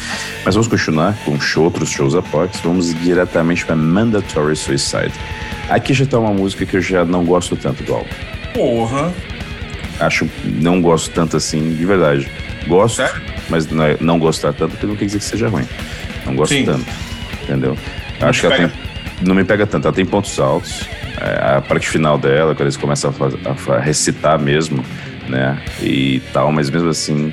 Mas 0.45 0.55
vamos 0.55 0.69
continuar 0.69 1.17
com 1.25 1.39
show, 1.41 1.65
outros 1.65 1.91
shows 1.91 2.15
à 2.15 2.23
parte. 2.23 2.59
Vamos 2.65 2.93
diretamente 2.95 3.65
para 3.65 3.77
Mandatory 3.77 4.57
Suicide. 4.57 5.13
Aqui 5.69 5.95
já 5.95 6.05
tá 6.05 6.19
uma 6.19 6.33
música 6.33 6.67
que 6.67 6.77
eu 6.77 6.81
já 6.81 7.05
não 7.05 7.25
gosto 7.25 7.57
tanto 7.57 7.83
do 7.85 7.95
álbum. 7.95 8.11
Porra! 8.53 9.13
Acho, 10.01 10.29
não 10.45 10.83
gosto 10.83 11.11
tanto 11.13 11.37
assim, 11.37 11.75
de 11.75 11.87
verdade. 11.87 12.29
Gosto, 12.67 12.97
Sério? 12.97 13.23
mas 13.49 13.67
não, 13.67 13.85
é, 13.85 13.97
não 14.01 14.19
gostar 14.19 14.53
tanto, 14.53 14.73
porque 14.73 14.87
não 14.87 14.97
quer 14.97 15.05
dizer 15.05 15.19
que 15.19 15.25
seja 15.25 15.49
ruim. 15.49 15.67
Não 16.27 16.35
gosto 16.35 16.55
Sim. 16.55 16.65
tanto, 16.65 16.87
entendeu? 17.43 17.77
Acho 18.21 18.41
que 18.41 18.47
ela 18.47 18.57
tem, 18.57 18.73
não 19.23 19.35
me 19.35 19.45
pega 19.45 19.67
tanto. 19.67 19.87
Ela 19.87 19.95
tem 19.95 20.05
pontos 20.05 20.39
altos, 20.39 20.89
a 21.21 21.61
parte 21.61 21.89
final 21.89 22.19
dela, 22.19 22.55
quando 22.55 22.63
eles 22.63 22.77
começam 22.77 23.11
a, 23.11 23.13
fazer, 23.13 23.39
a, 23.47 23.79
recitar 23.79 24.39
mesmo, 24.39 24.85
né? 25.29 25.63
E 25.83 26.21
tal, 26.33 26.53
mas 26.53 26.71
mesmo 26.71 26.89
assim, 26.89 27.33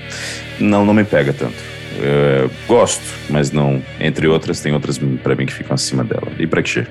não, 0.60 0.86
não 0.86 0.94
me 0.94 1.04
pega 1.04 1.34
tanto. 1.34 1.72
É, 2.00 2.50
gosto, 2.68 3.04
mas 3.30 3.52
não. 3.52 3.82
Entre 4.00 4.28
outras, 4.28 4.62
tem 4.62 4.74
outras 4.74 4.98
para 4.98 5.36
mim 5.36 5.46
que 5.46 5.54
ficam 5.54 5.74
acima 5.74 6.04
dela. 6.04 6.32
E 6.40 6.48
pra 6.48 6.62
ti? 6.62 6.88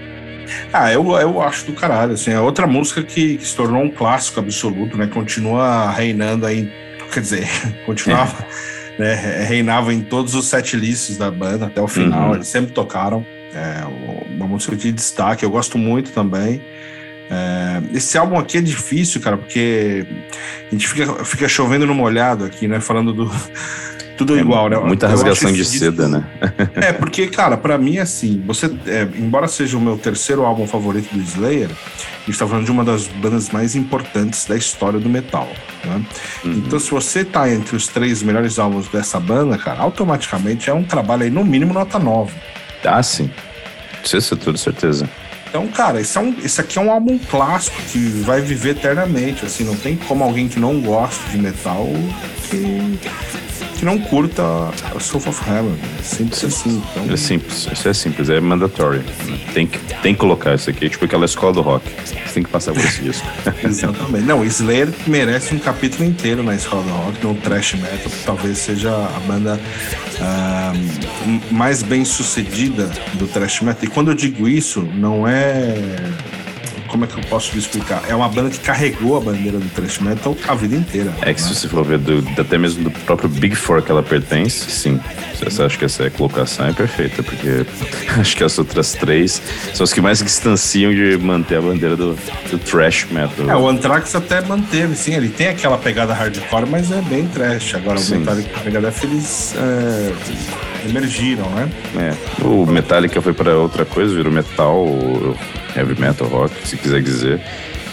Ah, 0.72 0.92
eu, 0.92 1.04
eu 1.12 1.40
acho 1.40 1.66
do 1.66 1.72
caralho. 1.72 2.12
Assim, 2.12 2.32
é 2.32 2.40
outra 2.40 2.66
música 2.66 3.02
que, 3.02 3.36
que 3.38 3.46
se 3.46 3.56
tornou 3.56 3.82
um 3.82 3.90
clássico 3.90 4.40
absoluto, 4.40 4.96
né? 4.96 5.06
Continua 5.06 5.90
reinando 5.90 6.46
aí. 6.46 6.70
Quer 7.12 7.20
dizer, 7.20 7.48
continuava. 7.86 8.44
É. 8.48 8.80
Né, 9.00 9.14
reinava 9.48 9.94
em 9.94 10.02
todos 10.02 10.34
os 10.34 10.46
set 10.46 10.76
lists 10.76 11.16
da 11.16 11.30
banda 11.30 11.66
até 11.66 11.80
o 11.80 11.88
final. 11.88 12.28
Uhum. 12.28 12.34
Eles 12.34 12.48
sempre 12.48 12.72
tocaram. 12.72 13.24
É 13.54 13.84
uma 14.30 14.46
música 14.46 14.76
de 14.76 14.92
destaque, 14.92 15.44
eu 15.44 15.50
gosto 15.50 15.76
muito 15.76 16.12
também. 16.12 16.62
É, 17.30 17.80
esse 17.94 18.18
álbum 18.18 18.36
aqui 18.36 18.58
é 18.58 18.60
difícil, 18.60 19.20
cara, 19.20 19.36
porque 19.36 20.04
a 20.66 20.74
gente 20.74 20.88
fica, 20.88 21.24
fica 21.24 21.48
chovendo 21.48 21.86
no 21.86 21.94
molhado 21.94 22.44
aqui, 22.44 22.66
né? 22.66 22.80
Falando 22.80 23.12
do. 23.12 23.30
Tudo 24.18 24.36
é, 24.36 24.40
igual, 24.40 24.68
né? 24.68 24.76
Muita 24.76 25.08
rasgação 25.08 25.50
de 25.50 25.64
seda, 25.64 26.06
né? 26.06 26.24
é, 26.76 26.92
porque, 26.92 27.28
cara, 27.28 27.56
para 27.56 27.78
mim, 27.78 27.98
assim, 27.98 28.42
você. 28.46 28.66
É, 28.84 29.08
embora 29.16 29.48
seja 29.48 29.78
o 29.78 29.80
meu 29.80 29.96
terceiro 29.96 30.44
álbum 30.44 30.66
favorito 30.66 31.14
do 31.14 31.22
Slayer, 31.22 31.70
a 31.70 32.26
gente 32.26 32.38
tá 32.38 32.46
falando 32.46 32.66
de 32.66 32.70
uma 32.70 32.84
das 32.84 33.06
bandas 33.06 33.48
mais 33.48 33.74
importantes 33.74 34.44
da 34.44 34.56
história 34.56 34.98
do 34.98 35.08
metal. 35.08 35.48
Né? 35.84 36.04
Uhum. 36.44 36.52
Então, 36.66 36.78
se 36.78 36.90
você 36.90 37.24
tá 37.24 37.50
entre 37.50 37.76
os 37.76 37.86
três 37.86 38.22
melhores 38.22 38.58
álbuns 38.58 38.88
dessa 38.88 39.18
banda, 39.18 39.56
cara, 39.56 39.80
automaticamente 39.80 40.68
é 40.68 40.74
um 40.74 40.84
trabalho 40.84 41.22
aí, 41.22 41.30
no 41.30 41.44
mínimo, 41.44 41.72
nota 41.72 41.98
9. 41.98 42.30
Ah, 42.84 43.02
sim. 43.02 43.30
Isso 44.04 44.36
tudo 44.36 44.58
certeza. 44.58 45.08
Então, 45.48 45.66
cara, 45.66 46.00
esse, 46.00 46.16
é 46.16 46.20
um, 46.20 46.36
esse 46.44 46.60
aqui 46.60 46.78
é 46.78 46.80
um 46.80 46.90
álbum 46.90 47.18
clássico 47.18 47.76
que 47.90 47.98
vai 47.98 48.40
viver 48.40 48.70
eternamente. 48.70 49.44
Assim, 49.44 49.64
não 49.64 49.76
tem 49.76 49.96
como 49.96 50.22
alguém 50.22 50.48
que 50.48 50.60
não 50.60 50.80
gosta 50.80 51.28
de 51.28 51.38
metal 51.38 51.86
que 52.48 52.98
que 53.80 53.86
não 53.86 53.98
curta 53.98 54.42
a 54.94 55.00
Soul 55.00 55.24
of 55.26 55.50
Heaven. 55.50 55.74
É 55.98 56.02
simples 56.02 56.44
assim. 56.44 56.82
Então... 56.90 57.14
É 57.14 57.16
simples, 57.16 57.66
isso 57.72 57.88
é 57.88 57.94
simples, 57.94 58.28
é 58.28 58.38
mandatory. 58.38 59.00
Tem 59.54 59.66
que, 59.66 59.78
tem 60.02 60.12
que 60.12 60.20
colocar 60.20 60.54
isso 60.54 60.68
aqui, 60.68 60.90
tipo 60.90 61.06
aquela 61.06 61.24
escola 61.24 61.54
do 61.54 61.62
rock. 61.62 61.90
Você 62.04 62.14
tem 62.34 62.42
que 62.42 62.50
passar 62.50 62.74
por 62.74 62.84
esse 62.84 63.00
disco. 63.00 63.26
Exatamente. 63.64 64.26
Não, 64.26 64.44
Slayer 64.44 64.90
merece 65.06 65.54
um 65.54 65.58
capítulo 65.58 66.04
inteiro 66.04 66.42
na 66.42 66.54
escola 66.54 66.82
do 66.82 66.90
rock, 66.90 67.26
no 67.26 67.34
thrash 67.36 67.72
metal, 67.74 68.12
talvez 68.26 68.58
seja 68.58 68.90
a 68.90 69.20
banda 69.26 69.58
uh, 70.18 71.40
mais 71.50 71.82
bem 71.82 72.04
sucedida 72.04 72.90
do 73.14 73.26
thrash 73.26 73.62
metal. 73.62 73.84
E 73.84 73.86
quando 73.86 74.10
eu 74.10 74.14
digo 74.14 74.46
isso, 74.46 74.82
não 74.94 75.26
é 75.26 75.74
como 76.90 77.04
é 77.04 77.06
que 77.06 77.16
eu 77.16 77.24
posso 77.24 77.56
explicar? 77.56 78.02
É 78.08 78.14
uma 78.14 78.28
banda 78.28 78.50
que 78.50 78.58
carregou 78.58 79.16
a 79.16 79.20
bandeira 79.20 79.58
do 79.58 79.68
thrash 79.70 79.98
metal 80.00 80.36
a 80.46 80.54
vida 80.54 80.76
inteira. 80.76 81.12
É 81.22 81.32
que 81.32 81.40
né? 81.40 81.48
se 81.48 81.54
você 81.54 81.68
for 81.68 81.84
ver 81.84 81.98
do, 81.98 82.24
até 82.38 82.58
mesmo 82.58 82.84
do 82.84 82.90
próprio 82.90 83.28
Big 83.28 83.54
Four 83.54 83.82
que 83.82 83.90
ela 83.90 84.02
pertence, 84.02 84.70
sim. 84.70 85.00
Você 85.40 85.62
acha 85.62 85.78
que 85.78 85.84
essa 85.84 86.10
colocação 86.10 86.66
é 86.66 86.72
perfeita, 86.72 87.22
porque 87.22 87.64
acho 88.20 88.36
que 88.36 88.44
as 88.44 88.58
outras 88.58 88.92
três 88.92 89.40
são 89.72 89.84
as 89.84 89.92
que 89.92 90.00
mais 90.00 90.18
distanciam 90.18 90.92
de 90.92 91.16
manter 91.16 91.56
a 91.56 91.62
bandeira 91.62 91.96
do, 91.96 92.16
do 92.50 92.58
thrash 92.58 93.06
metal. 93.10 93.48
É, 93.48 93.56
o 93.56 93.68
Anthrax 93.68 94.14
até 94.14 94.40
manteve, 94.42 94.94
sim, 94.96 95.14
ele 95.14 95.28
tem 95.28 95.48
aquela 95.48 95.78
pegada 95.78 96.12
hardcore, 96.12 96.66
mas 96.68 96.90
é 96.92 97.00
bem 97.02 97.26
trash. 97.26 97.74
Agora 97.74 97.98
sim. 97.98 98.16
o 98.16 98.18
Metallica 98.20 98.60
Megadeth 98.64 99.04
eles 99.04 99.54
é, 99.56 100.12
emergiram, 100.88 101.48
né? 101.50 101.70
É, 101.96 102.44
o 102.44 102.66
Metallica 102.66 103.20
foi 103.20 103.32
para 103.32 103.56
outra 103.56 103.84
coisa, 103.84 104.14
virou 104.14 104.32
metal, 104.32 104.86
heavy 105.76 106.00
metal, 106.00 106.28
rock, 106.28 106.54
se 106.66 106.76
quiser 106.76 107.02
dizer. 107.02 107.40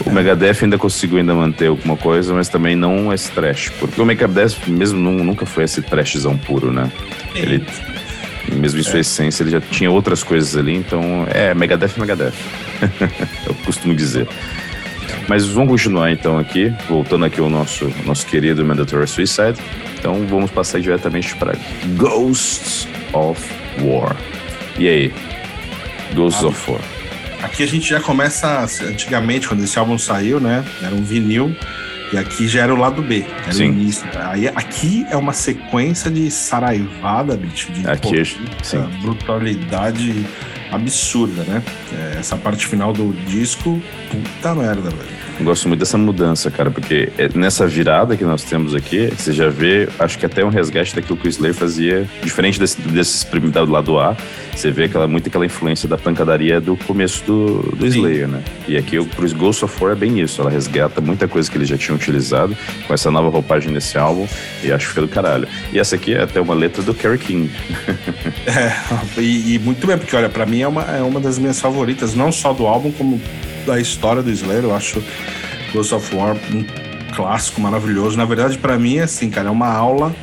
O 0.06 0.12
Megadeth 0.12 0.64
ainda 0.64 0.78
conseguiu 0.78 1.18
ainda 1.18 1.34
manter 1.34 1.68
alguma 1.68 1.98
coisa, 1.98 2.34
mas 2.34 2.48
também 2.48 2.76
não 2.76 3.12
esse 3.12 3.32
trash. 3.32 3.70
Porque 3.80 4.00
o 4.00 4.06
Megadeth 4.06 4.56
mesmo 4.68 5.00
nunca 5.00 5.46
foi 5.46 5.64
esse 5.64 5.82
trashzão 5.82 6.38
puro, 6.38 6.72
né? 6.72 6.92
Ele, 7.36 7.66
mesmo 8.54 8.80
em 8.80 8.84
sua 8.84 8.98
é. 8.98 9.02
essência, 9.02 9.44
ele 9.44 9.52
já 9.52 9.62
tinha 9.62 9.90
outras 9.90 10.24
coisas 10.24 10.56
ali, 10.56 10.76
então 10.76 11.26
é 11.30 11.54
Megadeth 11.54 11.94
é 11.98 12.00
Megadeth. 12.00 12.34
Eu 13.46 13.56
costumo 13.66 13.96
dizer. 13.96 14.28
Mas 15.28 15.46
vamos 15.46 15.70
continuar 15.72 16.12
então 16.12 16.38
aqui, 16.38 16.74
voltando 16.88 17.26
aqui 17.26 17.40
ao 17.40 17.50
nosso, 17.50 17.92
nosso 18.06 18.26
querido 18.26 18.64
Mandatory 18.64 19.08
Suicide. 19.08 19.56
Então 20.00 20.26
vamos 20.28 20.52
passar 20.52 20.80
diretamente 20.80 21.36
para 21.36 21.54
Ghosts 21.96 22.88
of 23.14 23.42
War. 23.82 24.16
E 24.78 24.88
aí? 24.88 25.14
Ghosts 26.14 26.44
ah, 26.44 26.48
of 26.48 26.72
War. 26.72 26.82
Aqui 27.44 27.64
a 27.64 27.68
gente 27.68 27.88
já 27.88 28.00
começa, 28.00 28.66
antigamente, 28.84 29.48
quando 29.48 29.64
esse 29.64 29.78
álbum 29.78 29.98
saiu, 29.98 30.40
né? 30.40 30.66
Era 30.82 30.96
um 30.96 31.04
vinil. 31.04 31.56
E 32.12 32.18
aqui 32.18 32.48
já 32.48 32.64
era 32.64 32.74
o 32.74 32.78
lado 32.78 33.02
B, 33.02 33.26
era 33.44 33.52
sim. 33.52 33.70
o 33.70 33.74
início. 33.74 34.08
Aí, 34.16 34.48
aqui 34.48 35.06
é 35.12 35.18
uma 35.18 35.34
sequência 35.34 36.10
de 36.10 36.32
saraivada, 36.32 37.36
bicho, 37.36 37.70
de 37.74 37.86
aqui, 37.86 38.02
potência, 38.02 38.80
brutalidade 39.02 40.26
absurda, 40.72 41.44
né? 41.44 41.64
É, 41.94 42.20
essa 42.20 42.38
parte 42.38 42.68
final 42.68 42.94
do 42.94 43.14
disco, 43.26 43.82
puta 44.10 44.56
merda, 44.56 44.90
velho. 44.90 45.27
Gosto 45.42 45.68
muito 45.68 45.80
dessa 45.80 45.98
mudança, 45.98 46.50
cara, 46.50 46.72
porque 46.72 47.10
é, 47.18 47.30
nessa 47.36 47.68
virada 47.68 48.18
que 48.18 48.24
nós 48.24 48.44
temos 48.44 48.74
aqui, 48.74 49.08
você 49.16 49.32
já 49.32 49.50
vê, 49.50 49.88
acho 50.00 50.18
que 50.18 50.26
até 50.26 50.44
um 50.44 50.50
resgate 50.50 50.96
daquilo 50.96 51.18
que 51.18 51.28
o 51.28 51.30
Slayer 51.30 51.54
fazia, 51.54 52.10
diferente 52.24 52.60
desse, 52.60 52.82
desses 52.82 53.24
do 53.24 53.72
lado 53.72 54.00
A, 54.00 54.18
você 54.56 54.72
vê 54.72 54.86
aquela, 54.86 55.08
muito 55.08 55.30
aquela 55.30 55.46
influência 55.46 55.88
da 55.88 55.98
pancadaria 55.98 56.60
do 56.60 56.76
começo 56.76 57.24
do, 57.24 57.62
do 57.76 57.86
Slayer, 57.86 58.28
né? 58.28 58.42
E 58.68 58.76
aqui 58.76 58.98
o 58.98 59.08
Ghost 59.36 59.64
of 59.64 59.84
War 59.84 59.94
é 59.94 59.96
bem 59.96 60.20
isso, 60.20 60.42
ela 60.42 60.50
resgata 60.50 61.00
muita 61.00 61.28
coisa 61.28 61.50
que 61.50 61.58
eles 61.58 61.70
já 61.70 61.78
tinham 61.78 61.96
utilizado 61.96 62.58
com 62.88 62.94
essa 62.94 63.12
nova 63.12 63.30
roupagem 63.30 63.72
desse 63.72 63.98
álbum, 63.98 64.28
e 64.64 64.72
acho 64.72 64.88
que 64.88 64.94
foi 64.94 65.04
do 65.04 65.10
caralho. 65.10 65.48
E 65.72 65.80
essa 65.80 65.96
aqui 65.96 66.16
é 66.16 66.24
até 66.24 66.42
uma 66.42 66.56
letra 66.56 66.82
do 66.82 66.96
Kerry 66.96 67.20
King. 67.20 67.52
é, 68.48 69.22
e, 69.22 69.54
e, 69.54 69.60
muito 69.60 69.86
bem, 69.86 69.98
porque 69.98 70.16
olha, 70.16 70.30
para 70.30 70.48
mim 70.48 70.62
é 70.62 70.68
uma, 70.68 70.82
é 70.84 71.02
uma 71.04 71.20
das 71.20 71.38
minhas 71.38 71.62
favoritas, 71.62 72.16
não 72.16 72.32
só 72.32 72.54
do 72.54 72.66
álbum, 72.66 72.92
como 72.92 73.22
da 73.68 73.80
história 73.80 74.24
do 74.24 74.32
Slayer. 74.32 74.64
Eu 74.64 74.76
acho 74.76 75.04
Ghost 75.74 75.94
of 75.94 76.16
War 76.16 76.36
um 76.54 76.66
clássico 77.14 77.62
maravilhoso. 77.62 78.18
Na 78.18 78.26
verdade, 78.26 78.58
para 78.58 78.80
mim, 78.80 78.98
é 78.98 79.04
assim, 79.04 79.30
cara, 79.30 79.50
é 79.50 79.52
uma 79.52 79.68
aula 79.68 80.16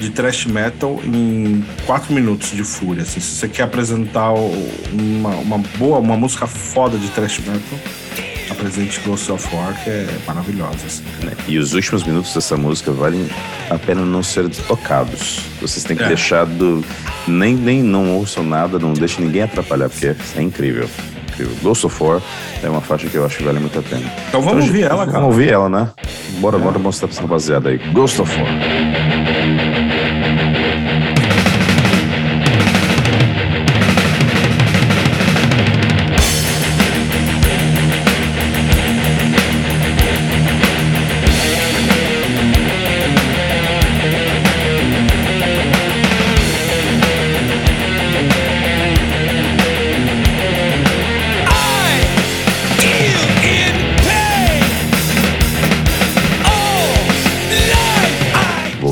de 0.00 0.10
thrash 0.10 0.46
metal 0.46 1.00
em 1.04 1.64
quatro 1.86 2.12
minutos 2.12 2.50
de 2.50 2.64
fúria. 2.64 3.02
Assim, 3.02 3.20
se 3.20 3.36
você 3.36 3.48
quer 3.48 3.62
apresentar 3.62 4.32
uma, 4.32 5.30
uma 5.36 5.58
boa, 5.78 5.98
uma 5.98 6.16
música 6.16 6.46
foda 6.46 6.98
de 6.98 7.08
thrash 7.08 7.38
metal, 7.38 7.78
a 8.50 8.54
presente 8.54 9.00
Ghost 9.00 9.30
of 9.30 9.54
War, 9.54 9.72
que 9.84 9.90
é 9.90 10.08
maravilhosa. 10.26 10.86
Assim. 10.86 11.02
Né? 11.22 11.32
E 11.46 11.58
os 11.58 11.74
últimos 11.74 12.02
minutos 12.02 12.34
dessa 12.34 12.56
música 12.56 12.90
valem 12.90 13.28
a 13.68 13.78
pena 13.78 14.04
não 14.04 14.22
ser 14.22 14.48
tocados. 14.66 15.40
Vocês 15.60 15.84
têm 15.84 15.96
que 15.96 16.02
é. 16.02 16.08
deixar 16.08 16.46
do. 16.46 16.84
Nem, 17.28 17.54
nem 17.54 17.82
não 17.82 18.16
ouçam 18.16 18.42
nada, 18.42 18.78
não 18.78 18.92
deixem 18.92 19.24
ninguém 19.24 19.42
atrapalhar, 19.42 19.88
porque 19.88 20.16
é 20.36 20.42
incrível. 20.42 20.88
Incrível. 21.40 21.56
Ghost 21.62 21.86
of 21.86 22.02
War 22.02 22.20
é 22.62 22.68
uma 22.68 22.80
faixa 22.80 23.08
que 23.08 23.16
eu 23.16 23.24
acho 23.24 23.38
que 23.38 23.44
vale 23.44 23.58
muito 23.58 23.78
a 23.78 23.82
pena. 23.82 24.12
Então 24.28 24.40
vamos 24.40 24.64
então, 24.64 24.68
ouvir 24.68 24.82
ela, 24.82 25.06
cara. 25.06 25.20
Vamos 25.20 25.28
ouvir 25.28 25.48
ela, 25.50 25.68
né? 25.68 25.90
Bora, 26.38 26.56
é. 26.56 26.60
bora 26.60 26.78
mostrar 26.78 27.08
pra 27.08 27.14
essa 27.14 27.22
rapaziada 27.22 27.70
aí. 27.70 27.78
Ghost 27.92 28.20
of 28.20 28.40
War. 28.40 29.39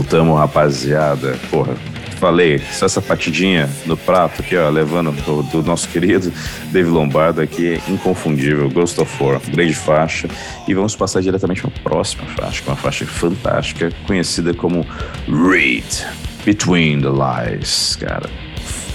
Voltamos, 0.09 0.38
rapaziada. 0.38 1.37
Porra, 1.51 1.75
falei, 2.18 2.62
só 2.73 2.87
essa 2.87 3.03
patidinha 3.03 3.68
no 3.85 3.94
prato 3.94 4.40
aqui, 4.40 4.57
ó, 4.57 4.71
levando 4.71 5.12
do, 5.12 5.42
do, 5.42 5.62
nosso 5.62 5.87
querido 5.87 6.33
Dave 6.73 6.88
Lombardo 6.88 7.42
aqui, 7.42 7.79
inconfundível, 7.87 8.71
Ghost 8.71 8.99
of 8.99 9.23
War, 9.23 9.38
grande 9.51 9.75
faixa. 9.75 10.27
E 10.66 10.73
vamos 10.73 10.97
passar 10.97 11.21
diretamente 11.21 11.61
para 11.61 11.71
a 11.71 11.83
próxima 11.83 12.25
faixa, 12.25 12.62
é 12.66 12.71
uma 12.71 12.77
faixa 12.77 13.05
fantástica, 13.05 13.92
conhecida 14.07 14.55
como 14.55 14.87
Read 15.27 16.07
Between 16.42 17.03
the 17.03 17.09
Lies, 17.11 17.94
cara. 17.97 18.31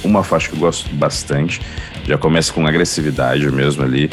Uma 0.04 0.23
faixa 0.23 0.49
que 0.49 0.56
eu 0.56 0.60
gosto 0.60 0.89
bastante, 0.95 1.62
já 2.08 2.17
começa 2.17 2.52
com 2.52 2.65
agressividade 2.65 3.47
mesmo 3.52 3.84
ali, 3.84 4.10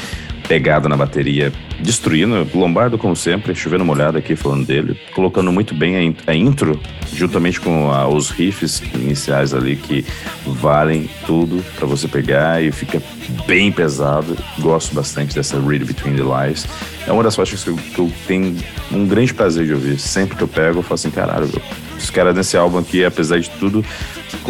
pegada 0.51 0.89
na 0.89 0.97
bateria, 0.97 1.53
destruindo. 1.79 2.45
Lombardo, 2.53 2.99
como 2.99 3.15
sempre, 3.15 3.55
chovendo 3.55 3.85
molhado 3.85 4.19
aqui 4.19 4.35
falando 4.35 4.67
dele, 4.67 4.99
colocando 5.15 5.53
muito 5.53 5.77
bem 5.77 6.17
a, 6.27 6.35
intro, 6.35 6.81
juntamente 7.15 7.61
com 7.61 7.93
a, 7.93 8.09
os 8.09 8.31
riffs 8.31 8.83
iniciais 8.93 9.55
ali 9.55 9.77
que 9.77 10.05
valem 10.45 11.09
tudo 11.25 11.65
para 11.77 11.87
você 11.87 12.09
pegar 12.09 12.61
e 12.61 12.73
fica 12.73 13.01
bem 13.47 13.71
pesado. 13.71 14.37
Gosto 14.59 14.93
bastante 14.93 15.37
dessa 15.37 15.57
Read 15.61 15.85
Between 15.85 16.17
the 16.17 16.23
Lies. 16.25 16.67
É 17.07 17.13
uma 17.13 17.23
das 17.23 17.37
faixas 17.37 17.63
que 17.63 17.71
eu, 17.71 17.77
que 17.77 17.99
eu 18.01 18.13
tenho 18.27 18.57
um 18.91 19.07
grande 19.07 19.33
prazer 19.33 19.67
de 19.67 19.73
ouvir. 19.73 20.01
Sempre 20.01 20.37
que 20.37 20.43
eu 20.43 20.49
pego, 20.49 20.81
eu 20.81 20.83
falo 20.83 20.95
assim, 20.95 21.13
caralho, 21.13 21.49
os 21.97 22.11
caras 22.11 22.35
nesse 22.35 22.57
álbum 22.57 22.79
aqui, 22.79 23.05
apesar 23.05 23.39
de 23.39 23.51
tudo, 23.51 23.85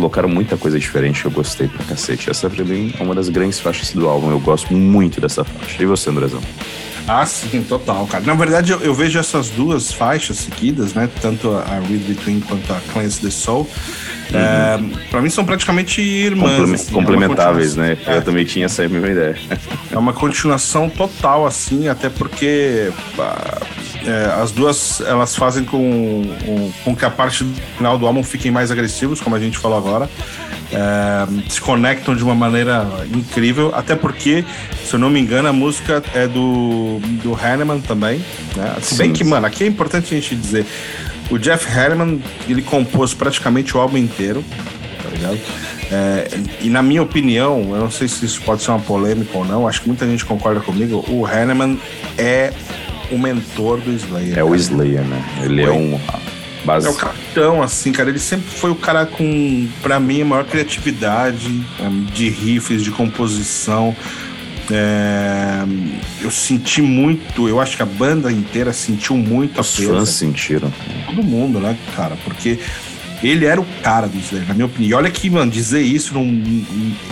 colocaram 0.00 0.30
muita 0.30 0.56
coisa 0.56 0.78
diferente 0.78 1.20
que 1.20 1.26
eu 1.26 1.30
gostei 1.30 1.68
pra 1.68 1.84
cacete. 1.84 2.30
Essa 2.30 2.48
pra 2.48 2.64
mim 2.64 2.92
é 2.98 3.02
uma 3.02 3.14
das 3.14 3.28
grandes 3.28 3.60
faixas 3.60 3.92
do 3.92 4.08
álbum. 4.08 4.30
Eu 4.30 4.40
gosto 4.40 4.72
muito 4.72 5.20
dessa 5.20 5.44
faixa. 5.44 5.82
E 5.82 5.86
você, 5.86 6.08
Andrezão? 6.08 6.40
Ah, 7.06 7.26
sim, 7.26 7.62
total, 7.62 8.06
cara. 8.06 8.24
Na 8.24 8.34
verdade, 8.34 8.72
eu, 8.72 8.80
eu, 8.80 8.94
vejo 8.94 9.18
essas 9.18 9.50
duas 9.50 9.92
faixas 9.92 10.38
seguidas, 10.38 10.94
né? 10.94 11.08
Tanto 11.20 11.50
a 11.50 11.80
Read 11.86 12.04
Between 12.04 12.40
quanto 12.40 12.72
a 12.72 12.80
Cleanse 12.92 13.20
the 13.20 13.30
Soul. 13.30 13.68
Uhum. 14.32 14.38
É, 14.38 15.08
pra 15.10 15.20
mim 15.20 15.28
são 15.28 15.44
praticamente 15.44 16.00
irmãs. 16.00 16.70
Assim, 16.70 16.90
é 16.90 16.92
complementáveis, 16.92 17.76
é 17.76 17.80
né? 17.80 17.98
É. 18.06 18.16
Eu 18.18 18.22
também 18.22 18.44
tinha 18.44 18.66
essa 18.66 18.86
mesma 18.88 19.08
ideia. 19.08 19.36
É 19.90 19.98
uma 19.98 20.12
continuação 20.12 20.88
total, 20.88 21.46
assim, 21.46 21.88
até 21.88 22.08
porque 22.08 22.92
é, 24.06 24.40
as 24.40 24.50
duas 24.50 25.00
elas 25.00 25.34
fazem 25.36 25.64
com, 25.64 26.22
com 26.84 26.96
que 26.96 27.04
a 27.04 27.10
parte 27.10 27.44
final 27.76 27.98
do 27.98 28.06
álbum 28.06 28.22
fiquem 28.22 28.50
mais 28.50 28.70
agressivos, 28.70 29.20
como 29.20 29.36
a 29.36 29.40
gente 29.40 29.58
falou 29.58 29.76
agora. 29.76 30.08
É, 30.72 31.26
se 31.48 31.60
conectam 31.60 32.14
de 32.14 32.22
uma 32.22 32.34
maneira 32.34 32.86
incrível, 33.12 33.72
até 33.74 33.96
porque, 33.96 34.44
se 34.84 34.94
eu 34.94 35.00
não 35.00 35.10
me 35.10 35.20
engano, 35.20 35.48
a 35.48 35.52
música 35.52 36.02
é 36.14 36.28
do, 36.28 37.00
do 37.22 37.34
Hanneman 37.34 37.80
também. 37.80 38.24
Né? 38.56 38.76
Se 38.80 38.94
bem 38.94 39.12
que, 39.12 39.24
mano, 39.24 39.46
aqui 39.46 39.64
é 39.64 39.66
importante 39.66 40.14
a 40.14 40.20
gente 40.20 40.36
dizer: 40.36 40.64
o 41.28 41.38
Jeff 41.38 41.66
Hanneman 41.68 42.20
ele 42.48 42.62
compôs 42.62 43.12
praticamente 43.12 43.76
o 43.76 43.80
álbum 43.80 43.96
inteiro, 43.96 44.44
tá 45.02 45.10
ligado? 45.10 45.40
É, 45.92 46.28
e 46.60 46.70
na 46.70 46.82
minha 46.82 47.02
opinião, 47.02 47.70
eu 47.70 47.80
não 47.80 47.90
sei 47.90 48.06
se 48.06 48.24
isso 48.24 48.40
pode 48.42 48.62
ser 48.62 48.70
uma 48.70 48.78
polêmica 48.78 49.36
ou 49.36 49.44
não, 49.44 49.66
acho 49.66 49.82
que 49.82 49.88
muita 49.88 50.06
gente 50.06 50.24
concorda 50.24 50.60
comigo. 50.60 51.04
O 51.08 51.26
Hanneman 51.26 51.76
é 52.16 52.52
o 53.10 53.18
mentor 53.18 53.80
do 53.80 53.92
Slayer. 53.92 54.38
É 54.38 54.44
o 54.44 54.54
Slayer, 54.54 55.02
né? 55.02 55.24
Ele 55.42 55.62
é 55.62 55.66
foi. 55.66 55.74
é 55.74 55.78
um. 55.78 56.00
Base... 56.64 56.86
É 56.86 56.90
o 56.90 56.94
capitão, 56.94 57.62
assim, 57.62 57.90
cara. 57.92 58.10
Ele 58.10 58.18
sempre 58.18 58.46
foi 58.48 58.70
o 58.70 58.74
cara 58.74 59.06
com, 59.06 59.68
para 59.82 59.98
mim, 59.98 60.22
a 60.22 60.24
maior 60.24 60.44
criatividade 60.44 61.48
de 62.12 62.28
riffs, 62.28 62.82
de 62.82 62.90
composição. 62.90 63.96
É, 64.72 65.64
eu 66.22 66.30
senti 66.30 66.80
muito, 66.80 67.48
eu 67.48 67.60
acho 67.60 67.76
que 67.76 67.82
a 67.82 67.86
banda 67.86 68.30
inteira 68.30 68.72
sentiu 68.72 69.16
muito 69.16 69.60
Os 69.60 69.74
a 69.74 69.78
perda. 69.78 69.98
fãs 69.98 70.10
sentiram. 70.10 70.72
Todo 71.06 71.22
mundo, 71.24 71.58
né, 71.58 71.76
cara? 71.96 72.16
Porque 72.24 72.58
ele 73.22 73.44
era 73.44 73.60
o 73.60 73.66
cara 73.82 74.06
do 74.06 74.18
Slayer, 74.18 74.48
na 74.48 74.54
minha 74.54 74.66
opinião. 74.66 74.90
E 74.90 74.94
olha 74.94 75.10
que, 75.10 75.28
mano, 75.28 75.50
dizer 75.50 75.82
isso 75.82 76.14
num, 76.14 76.64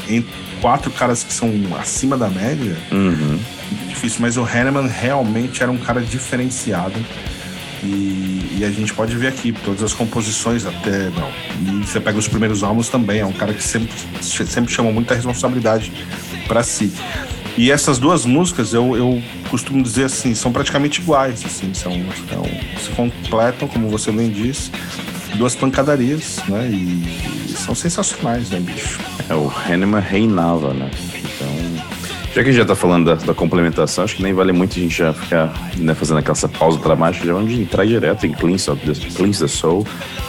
em 0.09 0.25
quatro 0.61 0.90
caras 0.90 1.23
que 1.23 1.33
são 1.33 1.51
acima 1.79 2.16
da 2.16 2.29
média, 2.29 2.77
uhum. 2.90 3.38
é 3.83 3.88
difícil. 3.88 4.18
Mas 4.21 4.37
o 4.37 4.42
Hanneman 4.42 4.87
realmente 4.87 5.62
era 5.62 5.71
um 5.71 5.79
cara 5.79 6.01
diferenciado. 6.01 6.99
E, 7.83 8.59
e, 8.59 8.64
a 8.64 8.71
gente 8.71 8.92
pode 8.92 9.16
ver 9.16 9.29
aqui 9.29 9.53
todas 9.53 9.85
as 9.85 9.92
composições 9.92 10.66
até 10.66 11.11
não. 11.11 11.31
E 11.61 11.87
você 11.87 12.01
pega 12.01 12.18
os 12.18 12.27
primeiros 12.27 12.64
álbuns 12.64 12.88
também, 12.88 13.21
é 13.21 13.27
um 13.27 13.33
cara 13.33 13.55
que 13.55 13.62
sempre, 13.62 13.92
sempre 14.21 14.73
chamou 14.73 14.92
muita 14.92 15.14
responsabilidade 15.14 15.92
para 16.49 16.64
si. 16.64 16.92
E 17.57 17.71
essas 17.71 17.99
duas 17.99 18.25
músicas, 18.25 18.73
eu, 18.73 18.97
eu 18.97 19.23
costumo 19.49 19.83
dizer 19.83 20.05
assim, 20.05 20.35
são 20.35 20.53
praticamente 20.53 21.01
iguais, 21.01 21.44
assim, 21.44 21.73
são, 21.75 21.92
são 22.29 22.44
se 22.81 22.90
completam, 22.97 23.68
como 23.68 23.88
você 23.88 24.11
bem 24.11 24.31
disse, 24.31 24.71
duas 25.38 25.55
pancadarias, 25.55 26.38
né? 26.48 26.68
E, 26.68 27.53
são 27.57 27.74
sensacionais, 27.74 28.51
né, 28.51 28.61
bicho? 28.61 28.98
É, 29.29 29.35
o 29.35 29.48
Hanneman 29.48 30.01
reinava, 30.01 30.74
né? 30.74 30.90
Já 32.38 32.44
que 32.44 32.51
a 32.51 32.53
gente 32.53 32.61
já 32.61 32.66
tá 32.68 32.77
falando 32.77 33.07
da, 33.07 33.14
da, 33.16 33.35
complementação, 33.35 34.05
acho 34.05 34.14
que 34.14 34.22
nem 34.22 34.33
vale 34.33 34.53
muito 34.53 34.79
a 34.79 34.81
gente 34.81 34.96
já 34.96 35.12
ficar 35.12 35.53
né, 35.77 35.92
fazendo 35.92 36.18
aquela 36.18 36.37
pausa 36.57 36.79
dramática, 36.79 37.27
já 37.27 37.33
vamos 37.33 37.53
entrar 37.53 37.85
direto 37.85 38.27
em 38.27 38.33
Cleanse, 38.33 38.70
Cleanse 39.16 39.40
the 39.40 39.48
Soul, 39.48 39.85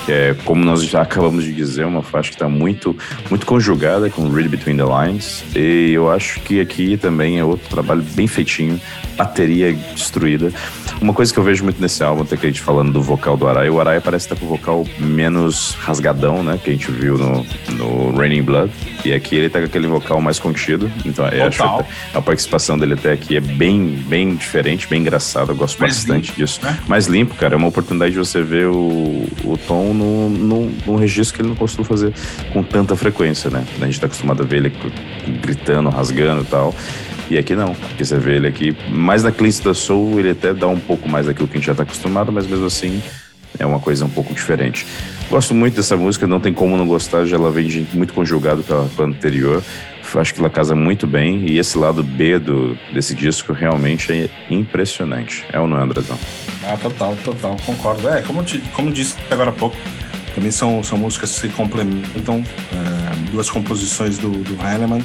que 0.08 0.12
é, 0.12 0.36
como 0.43 0.65
nós 0.65 0.82
já 0.82 1.04
acabamos 1.06 1.43
de 1.43 1.54
dizer, 1.54 1.86
uma 1.86 2.02
faixa 2.02 2.30
que 2.30 2.36
está 2.36 2.50
muito, 2.50 2.98
muito 3.30 3.45
conjugada 3.45 4.10
com 4.10 4.28
Read 4.28 4.50
Between 4.50 4.78
the 4.78 4.86
Lines. 4.86 5.43
E 5.56 5.91
eu 5.93 6.10
acho 6.10 6.39
que 6.39 6.60
aqui 6.60 6.98
também 6.98 7.38
é 7.38 7.45
outro 7.45 7.69
trabalho 7.69 8.02
bem 8.15 8.26
feitinho, 8.26 8.82
bateria 9.15 9.72
destruída. 9.93 10.52
Uma 11.00 11.13
coisa 11.13 11.32
que 11.32 11.39
eu 11.39 11.43
vejo 11.43 11.63
muito 11.63 11.80
nesse 11.80 12.04
álbum, 12.04 12.24
até 12.24 12.36
que 12.36 12.48
a 12.48 12.50
gente 12.50 12.62
falando 12.62 12.91
do 12.91 13.04
vocal 13.04 13.38
do 13.38 13.48
Araya, 13.48 13.72
o 13.72 13.80
Araya 13.80 14.02
parece 14.02 14.26
estar 14.26 14.36
com 14.36 14.45
o 14.45 14.50
vocal 14.50 14.86
menos 14.98 15.76
rasgadão, 15.80 16.41
né? 16.41 16.60
Que 16.62 16.72
a 16.72 16.74
gente 16.74 16.91
viu 16.91 17.17
no, 17.17 17.45
no 17.76 18.17
Raining 18.17 18.41
Blood. 18.41 18.72
E 19.06 19.13
aqui 19.13 19.36
ele 19.36 19.50
tá 19.50 19.60
com 19.60 19.65
aquele 19.65 19.88
vocal 19.88 20.19
mais 20.19 20.39
contido. 20.39 20.91
Então 21.06 21.26
eu 21.28 21.45
acho 21.45 21.58
que 21.58 21.63
a 22.13 22.21
participação 22.21 22.77
dele 22.77 22.93
até 22.93 23.12
aqui 23.12 23.35
é 23.35 23.39
bem, 23.39 23.85
bem 24.07 24.35
diferente, 24.35 24.88
bem 24.88 25.01
engraçada. 25.01 25.51
Eu 25.51 25.55
gosto 25.55 25.79
mais 25.79 25.95
bastante 25.95 26.27
limpo, 26.27 26.39
disso. 26.39 26.59
Né? 26.63 26.79
Mais 26.88 27.07
limpo, 27.07 27.35
cara. 27.35 27.55
É 27.55 27.57
uma 27.57 27.67
oportunidade 27.67 28.12
de 28.12 28.17
você 28.17 28.41
ver 28.41 28.67
o, 28.67 29.27
o 29.43 29.59
tom 29.67 29.93
no, 29.93 30.29
no, 30.29 30.71
num 30.85 30.95
registro 30.95 31.35
que 31.35 31.41
ele 31.41 31.49
não 31.49 31.55
costuma 31.55 31.85
fazer 31.85 32.13
com 32.51 32.63
tanta 32.63 32.95
frequência, 32.95 33.49
né? 33.49 33.65
A 33.81 33.85
gente 33.85 33.99
tá 33.99 34.07
acostumado 34.07 34.43
a 34.43 34.45
ver 34.45 34.57
ele 34.57 34.73
gritando, 35.41 35.89
rasgando 35.89 36.41
e 36.41 36.45
tal. 36.45 36.73
E 37.29 37.38
aqui 37.38 37.55
não, 37.55 37.75
porque 37.75 38.03
você 38.03 38.17
vê 38.17 38.38
ele 38.38 38.47
aqui, 38.47 38.75
mais 38.89 39.21
na 39.21 39.31
Cleanse 39.31 39.62
da 39.62 39.75
Soul, 39.75 40.19
ele 40.19 40.31
até 40.31 40.51
dá 40.51 40.67
um 40.67 40.79
pouco 40.79 41.07
mais 41.07 41.27
daquilo 41.27 41.47
que 41.47 41.57
a 41.57 41.59
gente 41.59 41.67
já 41.67 41.73
está 41.73 41.83
acostumado, 41.83 42.31
mas 42.31 42.47
mesmo 42.47 42.65
assim 42.65 42.99
é 43.60 43.65
uma 43.65 43.80
coisa 43.80 44.06
um 44.06 44.10
pouco 44.10 44.34
diferente. 44.34 44.88
Gosto 45.30 45.54
muito 45.54 45.76
dessa 45.76 45.95
música, 45.95 46.26
não 46.26 46.39
tem 46.39 46.54
como 46.54 46.76
não 46.76 46.88
gostar, 46.88 47.26
já 47.26 47.36
ela 47.36 47.52
vem 47.52 47.88
muito 47.93 48.13
conjugado 48.13 48.63
com 48.63 49.04
a, 49.04 49.06
anterior. 49.06 49.63
Acho 50.15 50.34
que 50.34 50.39
ela 50.39 50.50
casa 50.50 50.74
muito 50.74 51.06
bem 51.06 51.45
e 51.45 51.60
esse 51.60 51.78
lado 51.78 52.02
B 52.02 52.39
do, 52.39 52.76
desse 52.91 53.13
disco 53.13 53.54
realmente 53.54 54.12
é 54.12 54.30
impressionante. 54.50 55.45
É 55.54 55.60
ou 55.60 55.67
não 55.67 55.78
é, 55.78 55.84
Andrezão? 55.84 56.17
Ah, 56.63 56.76
total, 56.78 57.15
total, 57.24 57.56
concordo. 57.63 58.10
É, 58.10 58.24
como, 58.24 58.43
te, 58.43 58.58
como 58.74 58.91
disse 58.91 59.15
agora 59.30 59.52
há 59.52 59.54
pouco, 59.54 59.78
também 60.34 60.50
são, 60.50 60.84
são 60.84 60.98
músicas 60.98 61.34
que 61.34 61.41
se 61.41 61.50
complementam, 61.50 62.43
é, 62.74 63.32
duas 63.32 63.52
composições 63.52 64.17
do, 64.17 64.32
do 64.32 64.60
Hanneman 64.60 65.04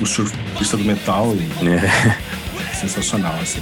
o 0.00 0.06
surfista 0.06 0.76
do 0.76 0.84
metal. 0.84 1.34
E... 1.34 1.68
É. 1.68 2.74
Sensacional, 2.74 3.34
assim. 3.40 3.60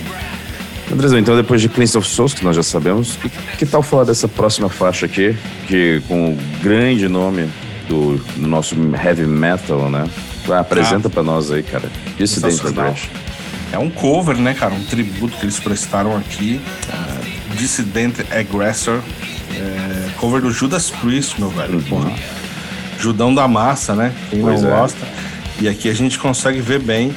Andrezão, 0.92 1.18
então 1.18 1.36
depois 1.36 1.60
de 1.60 1.68
Cleanse 1.68 1.96
of 1.96 2.06
Souls, 2.06 2.34
que 2.34 2.44
nós 2.44 2.54
já 2.54 2.62
sabemos, 2.62 3.16
que, 3.16 3.28
que, 3.58 3.66
tal 3.66 3.82
falar 3.82 4.04
dessa 4.04 4.28
próxima 4.28 4.68
faixa 4.68 5.06
aqui, 5.06 5.36
que 5.66 6.02
com 6.06 6.32
o 6.32 6.38
grande 6.62 7.08
nome 7.08 7.48
do, 7.88 8.16
do 8.36 8.46
nosso 8.46 8.74
heavy 8.94 9.26
metal, 9.26 9.90
né? 9.90 10.08
Ah, 10.48 10.60
apresenta 10.60 11.08
ah, 11.08 11.10
pra 11.10 11.22
nós 11.22 11.50
aí, 11.50 11.62
cara. 11.62 11.90
Dissident 12.18 12.60
Rage. 12.60 13.08
é 13.72 13.78
um 13.78 13.88
cover, 13.88 14.36
né, 14.36 14.52
cara? 14.52 14.74
Um 14.74 14.84
tributo 14.84 15.36
que 15.38 15.44
eles 15.44 15.58
prestaram 15.58 16.16
aqui. 16.16 16.60
Uh, 16.88 17.56
Dissident 17.56 18.20
Aggressor. 18.30 19.00
É, 19.56 20.08
cover 20.18 20.42
do 20.42 20.50
Judas 20.50 20.90
Priest, 20.90 21.40
meu 21.40 21.48
velho. 21.48 21.82
Uhum. 21.90 22.14
Judão 22.98 23.34
da 23.34 23.46
massa, 23.46 23.94
né? 23.94 24.12
Quem 24.30 24.40
pois 24.40 24.62
não 24.62 24.70
é. 24.70 24.76
gosta. 24.76 25.06
E 25.60 25.68
aqui 25.68 25.88
a 25.88 25.94
gente 25.94 26.18
consegue 26.18 26.60
ver 26.60 26.80
bem 26.80 27.14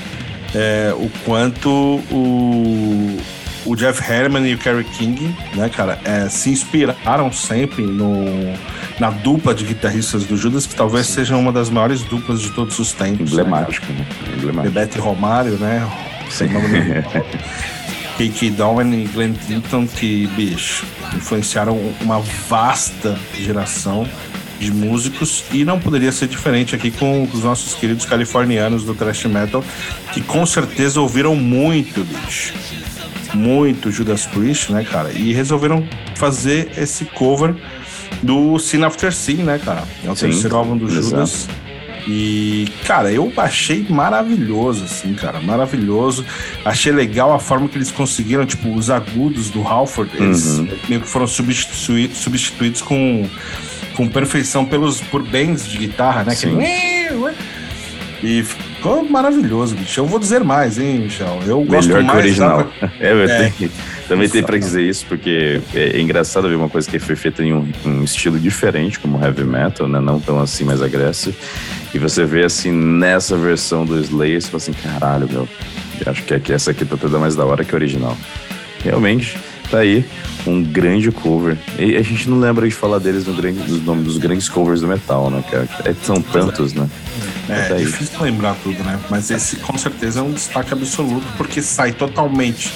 é, 0.54 0.94
o 0.96 1.10
quanto 1.26 1.70
o, 2.12 3.18
o 3.68 3.76
Jeff 3.76 4.02
Herman 4.02 4.48
e 4.48 4.54
o 4.54 4.58
Kerry 4.58 4.86
King, 4.86 5.36
né, 5.54 5.70
cara, 5.70 6.00
é, 6.06 6.30
se 6.30 6.50
inspiraram 6.50 7.32
sempre 7.32 7.84
no, 7.86 8.26
na 9.00 9.10
dupla 9.10 9.54
de 9.54 9.66
guitarristas 9.66 10.24
do 10.24 10.38
Judas, 10.38 10.66
que 10.66 10.74
talvez 10.74 11.06
Sim. 11.08 11.14
seja 11.16 11.36
uma 11.36 11.52
das 11.52 11.70
maiores 11.70 12.02
duplas 12.02 12.42
de 12.42 12.52
todos 12.52 12.80
os 12.80 12.94
tempos. 12.94 13.32
Emblemático, 13.32 13.92
né? 13.92 14.00
né? 14.00 14.34
Emblemático. 14.38 14.74
Bebete 14.74 15.00
Romário, 15.00 15.58
né? 15.58 15.86
Sim. 16.30 16.48
K.K. 18.18 18.50
Dowen 18.56 19.04
e 19.04 19.08
Glenn 19.08 19.34
Clinton, 19.34 19.86
que, 19.86 20.28
bicho, 20.28 20.86
influenciaram 21.14 21.78
uma 22.02 22.20
vasta 22.48 23.18
geração 23.38 24.08
de 24.60 24.72
músicos 24.72 25.44
e 25.52 25.64
não 25.64 25.80
poderia 25.80 26.12
ser 26.12 26.28
diferente 26.28 26.74
aqui 26.74 26.90
com 26.90 27.30
os 27.32 27.44
nossos 27.44 27.76
queridos 27.76 28.06
californianos 28.06 28.84
do 28.84 28.96
thrash 28.96 29.26
metal 29.26 29.64
que 30.12 30.20
com 30.20 30.48
certeza 30.48 31.00
ouviram 31.00 31.36
muito, 31.36 32.04
bicho 32.04 32.54
muito 33.34 33.92
Judas 33.92 34.26
Priest, 34.26 34.72
né, 34.72 34.84
cara? 34.84 35.12
E 35.12 35.34
resolveram 35.34 35.88
fazer 36.16 36.72
esse 36.78 37.06
cover 37.06 37.56
do 38.22 38.58
Sin 38.60 38.84
After 38.84 39.14
Sin, 39.14 39.38
né, 39.38 39.60
cara? 39.64 39.84
É 40.04 40.10
o 40.10 40.16
Sim, 40.16 40.28
terceiro 40.28 40.56
álbum 40.56 40.78
do 40.78 40.90
Judas. 40.90 41.48
E, 42.08 42.70
cara, 42.86 43.12
eu 43.12 43.32
achei 43.36 43.86
maravilhoso, 43.90 44.86
assim, 44.86 45.14
cara, 45.14 45.42
maravilhoso. 45.42 46.26
Achei 46.64 46.94
legal 46.94 47.34
a 47.34 47.40
forma 47.40 47.68
que 47.68 47.78
eles 47.78 47.92
conseguiram, 47.92 48.46
tipo, 48.46 48.74
os 48.74 48.90
agudos 48.90 49.50
do 49.50 49.62
Halford, 49.62 50.10
eles 50.16 50.58
uhum. 50.58 50.70
meio 50.88 51.02
que 51.02 51.08
foram 51.08 51.28
substituídos, 51.28 52.18
substituídos 52.18 52.82
com, 52.82 53.28
com 53.94 54.08
perfeição 54.08 54.64
pelos, 54.66 55.02
por 55.02 55.22
bands 55.22 55.68
de 55.68 55.78
guitarra, 55.78 56.24
né? 56.24 56.34
Sim. 56.34 56.58
Que... 56.58 57.08
E 58.24 58.44
ficou 58.44 59.04
maravilhoso, 59.04 59.76
bicho. 59.76 60.00
Eu 60.00 60.06
vou 60.06 60.20
dizer 60.20 60.44
mais, 60.44 60.80
hein, 60.80 61.00
Michel? 61.00 61.40
Eu 61.46 61.64
gosto 61.64 61.88
Melhor 61.88 62.04
mais 62.04 62.12
que 62.12 62.18
o 62.18 62.20
original. 62.20 62.72
Da... 62.82 62.92
É, 63.00 63.12
eu 63.12 63.22
é. 63.24 63.50
Tenho, 63.50 63.72
também 64.08 64.30
tem 64.30 64.42
pra 64.42 64.58
dizer 64.58 64.82
isso, 64.82 65.06
porque 65.06 65.62
é, 65.74 65.98
é, 65.98 66.02
engraçado 66.02 66.48
ver 66.48 66.56
uma 66.56 66.70
coisa 66.70 66.90
que 66.90 66.98
foi 66.98 67.16
feita 67.16 67.44
em 67.44 67.54
um, 67.54 67.70
um, 67.86 68.04
estilo 68.04 68.40
diferente, 68.40 69.00
como 69.00 69.24
heavy 69.24 69.44
metal, 69.44 69.88
né? 69.88 70.00
Não 70.00 70.20
tão 70.20 70.40
assim, 70.40 70.64
mais 70.64 70.82
agressivo. 70.82 71.38
E 71.94 72.00
você 72.00 72.26
vê 72.26 72.44
assim, 72.44 72.72
nessa 72.72 73.38
versão 73.38 73.86
do 73.86 74.00
Slayer, 74.00 74.42
você 74.42 74.48
fala 74.48 74.58
assim, 74.58 74.74
caralho, 74.74 75.30
meu. 75.30 75.48
Acho 76.06 76.24
que 76.24 76.54
essa 76.54 76.72
aqui 76.72 76.86
tá 76.86 76.96
toda 76.96 77.20
mais 77.20 77.36
da 77.36 77.46
hora 77.46 77.64
que 77.64 77.74
o 77.74 77.76
original. 77.76 78.16
Realmente, 78.84 79.38
tá 79.70 79.80
aí 79.80 80.06
um 80.46 80.64
grande 80.64 81.12
cover. 81.12 81.58
E 81.78 81.96
a 81.96 82.02
gente 82.02 82.30
não 82.30 82.40
lembra 82.40 82.68
de 82.68 82.74
falar 82.74 83.00
deles 83.00 83.26
no 83.26 83.34
grande, 83.34 83.60
dos 83.60 83.84
nomes 83.84 84.06
dos 84.06 84.18
grandes 84.18 84.48
covers 84.48 84.82
do 84.82 84.88
metal, 84.88 85.30
né, 85.30 85.44
cara? 85.50 85.68
É, 85.86 85.94
são 86.04 86.22
tantos, 86.22 86.74
né? 86.74 86.90
É, 87.50 87.70
tá 87.70 87.76
difícil 87.76 88.22
lembrar 88.22 88.56
tudo, 88.64 88.84
né? 88.84 89.00
Mas 89.10 89.32
esse 89.32 89.58
com 89.58 89.78
certeza 89.78 90.20
é 90.20 90.24
um 90.24 90.32
destaque 90.32 90.74
absoluto, 90.74 91.26
porque 91.38 91.62
sai 91.62 91.92
totalmente 91.92 92.72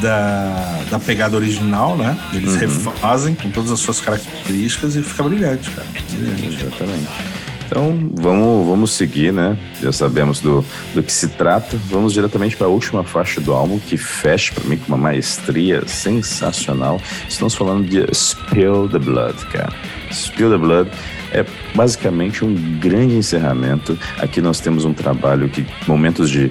da, 0.00 0.80
da 0.90 0.98
pegada 0.98 1.36
original, 1.36 1.96
né? 1.96 2.16
Eles 2.32 2.52
uhum. 2.52 2.58
refazem 2.58 3.34
com 3.34 3.50
todas 3.50 3.70
as 3.70 3.80
suas 3.80 4.00
características 4.00 4.96
e 4.96 5.02
fica 5.02 5.22
brilhante, 5.22 5.70
cara. 5.70 5.86
Brilhante. 6.10 6.64
Exatamente. 6.64 7.37
Então 7.68 8.10
vamos, 8.14 8.66
vamos 8.66 8.92
seguir, 8.92 9.30
né? 9.30 9.56
Já 9.82 9.92
sabemos 9.92 10.40
do, 10.40 10.64
do 10.94 11.02
que 11.02 11.12
se 11.12 11.28
trata. 11.28 11.76
Vamos 11.90 12.14
diretamente 12.14 12.56
para 12.56 12.66
a 12.66 12.70
última 12.70 13.04
faixa 13.04 13.42
do 13.42 13.52
álbum, 13.52 13.78
que 13.78 13.98
fecha 13.98 14.54
para 14.54 14.64
mim 14.64 14.78
com 14.78 14.88
uma 14.88 14.96
maestria 14.96 15.86
sensacional. 15.86 16.98
Estamos 17.28 17.54
falando 17.54 17.86
de 17.86 18.02
Spill 18.14 18.88
the 18.88 18.98
Blood, 18.98 19.46
cara. 19.52 19.72
Spill 20.10 20.50
the 20.50 20.56
Blood 20.56 20.90
é 21.30 21.44
basicamente 21.74 22.42
um 22.42 22.54
grande 22.78 23.14
encerramento. 23.14 23.98
Aqui 24.18 24.40
nós 24.40 24.60
temos 24.60 24.86
um 24.86 24.94
trabalho 24.94 25.50
que 25.50 25.66
momentos 25.86 26.30
de 26.30 26.50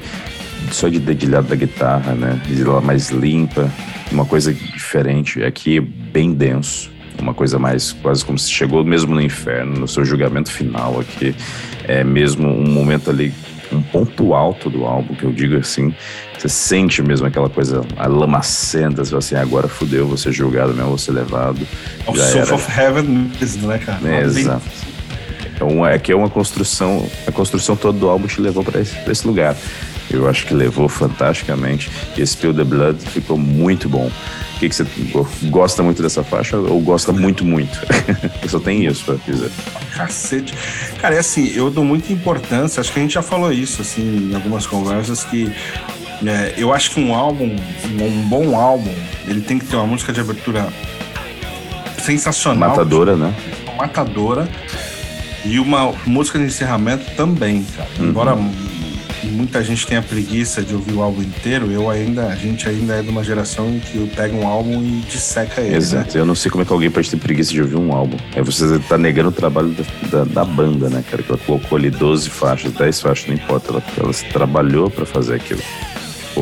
só 0.71 0.88
de 0.88 0.99
dedilhado 0.99 1.47
da 1.47 1.56
guitarra, 1.56 2.13
né? 2.13 2.39
Mais 2.84 3.10
limpa, 3.10 3.71
uma 4.12 4.25
coisa 4.25 4.53
diferente. 4.53 5.43
Aqui 5.43 5.80
bem 5.80 6.32
denso 6.32 6.95
uma 7.21 7.34
coisa 7.34 7.58
mais 7.60 7.93
quase 7.93 8.23
como 8.23 8.38
se 8.38 8.51
chegou 8.51 8.84
mesmo 8.84 9.13
no 9.13 9.21
inferno, 9.21 9.80
no 9.80 9.88
seu 9.88 10.06
julgamento 10.06 10.51
final 10.51 10.99
aqui. 10.99 11.36
É 11.84 12.03
mesmo 12.03 12.47
um 12.47 12.69
momento 12.69 13.10
ali, 13.10 13.34
um 13.71 13.82
ponto 13.82 14.34
alto 14.34 14.69
do 14.69 14.86
álbum, 14.86 15.15
que 15.15 15.23
eu 15.23 15.32
digo 15.32 15.56
assim. 15.58 15.93
Você 16.38 16.49
sente 16.49 17.01
mesmo 17.01 17.25
aquela 17.25 17.49
coisa, 17.49 17.84
a 17.97 18.08
lamacenta, 18.08 19.03
você 19.03 19.15
assim, 19.15 19.36
agora 19.36 19.67
fudeu, 19.67 20.08
vou 20.08 20.17
ser 20.17 20.32
julgado 20.32 20.73
mesmo, 20.73 20.97
ser 20.97 21.12
levado. 21.12 21.67
O 22.06 22.15
Soul 22.15 22.53
of 22.53 22.80
Heaven 22.80 23.32
mesmo, 23.39 23.67
né, 23.67 23.80
cara? 23.80 23.99
É, 24.08 24.21
exato. 24.21 24.62
Então, 25.56 25.84
é 25.84 25.97
que 25.97 26.12
é 26.12 26.15
uma 26.15 26.30
construção, 26.30 27.10
a 27.25 27.32
construção 27.32 27.75
toda 27.75 27.97
do 27.97 28.08
álbum 28.08 28.27
te 28.27 28.39
levou 28.39 28.63
para 28.63 28.80
esse, 28.80 28.95
esse 29.10 29.25
lugar. 29.25 29.58
Eu 30.10 30.28
acho 30.30 30.46
que 30.46 30.54
levou 30.54 30.88
fantasticamente. 30.88 31.89
E 32.15 32.22
esse 32.22 32.34
Spill 32.34 32.54
the 32.54 32.63
Blood 32.63 33.00
ficou 33.10 33.38
muito 33.38 33.89
bom. 33.89 34.10
O 34.56 34.60
que, 34.60 34.70
que 34.70 34.76
você 34.76 34.86
gosta 35.50 35.84
muito 35.84 36.02
dessa 36.02 36.24
faixa 36.24 36.58
ou 36.58 36.82
gosta 36.82 37.12
muito, 37.12 37.46
muito? 37.46 37.80
eu 38.41 38.50
só 38.50 38.60
tenho 38.60 38.89
isso 38.89 39.06
pra 39.06 39.15
dizer. 39.28 39.52
Cacete. 39.93 40.54
Cara, 41.00 41.15
é 41.15 41.20
assim, 41.20 41.52
eu 41.54 41.70
dou 41.70 41.84
muita 41.84 42.12
importância, 42.12 42.82
acho 42.82 42.91
que 42.91 43.00
a 43.00 43.02
gente 43.02 43.13
já 43.13 43.22
falou 43.22 43.52
isso, 43.52 43.82
assim, 43.82 44.30
em 44.32 44.36
algumas 44.36 44.65
conversas, 44.65 45.24
que 45.24 45.52
é, 46.26 46.56
eu 46.58 46.74
acho 46.74 46.91
que 46.91 47.00
um 47.00 47.13
álbum, 47.13 47.56
um 47.86 48.28
bom 48.28 48.56
álbum, 48.60 48.93
ele 49.28 49.41
tem 49.41 49.60
que 49.60 49.65
ter 49.65 49.76
uma 49.76 49.86
música 49.86 50.12
de 50.12 50.20
abertura 50.20 50.67
sensacional. 52.02 52.70
Matadora, 52.70 53.15
né? 53.15 53.36
Matadora. 53.78 54.50
E 55.46 55.60
uma 55.60 55.93
música 56.06 56.39
de 56.39 56.46
encerramento 56.46 57.06
também, 57.15 57.65
cara. 57.76 57.89
Uhum. 58.00 58.06
Embora 58.08 58.38
muita 59.25 59.63
gente 59.63 59.86
tem 59.88 59.97
a 59.97 60.01
preguiça 60.01 60.62
de 60.62 60.75
ouvir 60.75 60.93
o 60.93 61.01
álbum 61.01 61.21
inteiro, 61.21 61.71
eu 61.71 61.89
ainda, 61.89 62.27
a 62.27 62.36
gente 62.36 62.67
ainda 62.67 62.95
é 62.95 63.01
de 63.01 63.10
uma 63.10 63.23
geração 63.23 63.80
que 63.80 64.08
pega 64.15 64.36
um 64.36 64.47
álbum 64.47 64.82
e 64.82 65.03
disseca 65.10 65.62
ele. 65.62 65.75
Exato, 65.75 66.15
né? 66.15 66.21
eu 66.21 66.25
não 66.25 66.36
sei 66.36 66.51
como 66.51 66.63
é 66.63 66.65
que 66.65 66.73
alguém 66.73 66.89
pode 66.91 67.10
ter 67.10 67.17
preguiça 67.17 67.51
de 67.51 67.62
ouvir 67.62 67.77
um 67.77 67.91
álbum. 67.91 68.17
É 68.36 68.41
você 68.41 68.80
tá 68.80 68.97
negando 68.97 69.30
o 69.30 69.32
trabalho 69.32 69.69
da, 69.69 69.84
da, 70.10 70.23
da 70.23 70.45
banda, 70.45 70.89
né, 70.89 71.03
cara? 71.10 71.23
Que 71.23 71.32
ela 71.32 71.39
colocou 71.39 71.77
ali 71.77 71.89
12 71.89 72.30
faixas, 72.30 72.71
10 72.73 73.01
faixas, 73.01 73.27
não 73.27 73.36
importa, 73.36 73.71
ela, 73.71 73.84
ela 73.97 74.13
trabalhou 74.32 74.89
para 74.89 75.06
fazer 75.06 75.36
aquilo. 75.36 75.62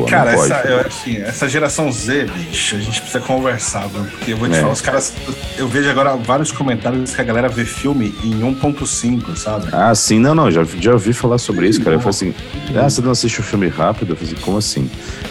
Pô, 0.06 0.10
Cara, 0.10 0.32
essa, 0.32 0.54
eu, 0.68 0.80
assim, 0.80 1.16
essa 1.16 1.48
geração 1.48 1.90
Z, 1.90 2.26
bicho, 2.26 2.76
a 2.76 2.78
gente 2.78 3.00
precisa 3.00 3.20
conversar, 3.20 3.88
viu? 3.88 4.04
porque 4.04 4.32
eu 4.32 4.36
vou 4.36 4.48
te 4.48 4.54
é. 4.54 4.60
falar, 4.60 4.72
os 4.72 4.80
caras. 4.80 5.12
Eu 5.58 5.66
vejo 5.66 5.90
agora 5.90 6.14
vários 6.16 6.52
comentários 6.52 7.14
que 7.14 7.20
a 7.20 7.24
galera 7.24 7.48
vê 7.48 7.64
filme 7.64 8.14
em 8.22 8.40
1.5, 8.40 9.36
sabe? 9.36 9.68
Ah, 9.72 9.94
sim, 9.94 10.20
não, 10.20 10.34
não, 10.34 10.50
já, 10.50 10.64
já 10.64 10.92
ouvi 10.92 11.12
falar 11.12 11.38
sobre 11.38 11.68
isso, 11.68 11.82
cara. 11.82 11.96
Eu 11.96 12.00
falei 12.00 12.10
assim, 12.10 12.34
ah, 12.76 12.88
você 12.88 13.00
não 13.00 13.10
assiste 13.10 13.38
o 13.38 13.42
um 13.42 13.44
filme 13.44 13.68
rápido? 13.68 14.12
Eu 14.12 14.16
falei 14.16 14.32
assim, 14.32 14.42
como 14.42 14.58
assim? 14.58 14.90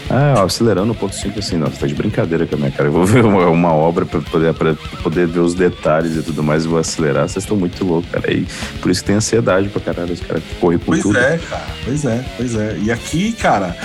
Ah, 0.09 0.43
acelerando 0.43 0.93
1.5 0.93 1.39
assim, 1.39 1.57
não, 1.57 1.67
você 1.67 1.79
tá 1.79 1.87
de 1.87 1.95
brincadeira 1.95 2.45
com 2.45 2.55
a 2.55 2.57
minha 2.57 2.71
cara. 2.71 2.89
Eu 2.89 2.93
vou 2.93 3.05
ver 3.05 3.23
uma, 3.23 3.47
uma 3.47 3.73
obra 3.73 4.05
pra 4.05 4.19
poder, 4.19 4.53
pra 4.53 4.75
poder 5.01 5.27
ver 5.27 5.39
os 5.39 5.53
detalhes 5.53 6.17
e 6.17 6.21
tudo 6.21 6.43
mais 6.43 6.65
e 6.65 6.67
vou 6.67 6.79
acelerar. 6.79 7.29
Vocês 7.29 7.43
estão 7.43 7.55
muito 7.55 7.83
loucos, 7.85 8.11
cara. 8.11 8.31
E 8.31 8.45
por 8.81 8.91
isso 8.91 9.01
que 9.01 9.07
tem 9.07 9.15
ansiedade 9.15 9.69
pra 9.69 9.81
caralho, 9.81 10.13
os 10.13 10.19
caras 10.19 10.43
correm 10.59 10.77
por 10.77 10.87
pois 10.87 11.01
tudo. 11.01 11.13
Pois 11.13 11.25
é, 11.25 11.37
cara, 11.49 11.65
pois 11.85 12.05
é, 12.05 12.25
pois 12.37 12.55
é. 12.55 12.77
E 12.83 12.91
aqui, 12.91 13.31
cara. 13.31 13.75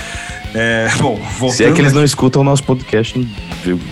É, 0.54 0.88
bom, 0.98 1.16
voltando... 1.38 1.56
Se 1.56 1.64
é 1.64 1.72
que 1.72 1.80
eles 1.80 1.92
não 1.92 2.04
escutam 2.04 2.42
o 2.42 2.44
nosso 2.44 2.64
podcast 2.64 3.18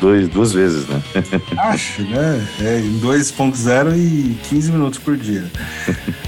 dois, 0.01 0.29
duas 0.29 0.53
vezes, 0.53 0.87
né? 0.87 1.03
Acho, 1.57 2.03
né? 2.03 2.47
É, 2.61 2.81
em 2.81 2.99
2.0 3.01 3.97
e 3.97 4.37
15 4.49 4.73
minutos 4.73 4.99
por 4.99 5.17
dia. 5.17 5.45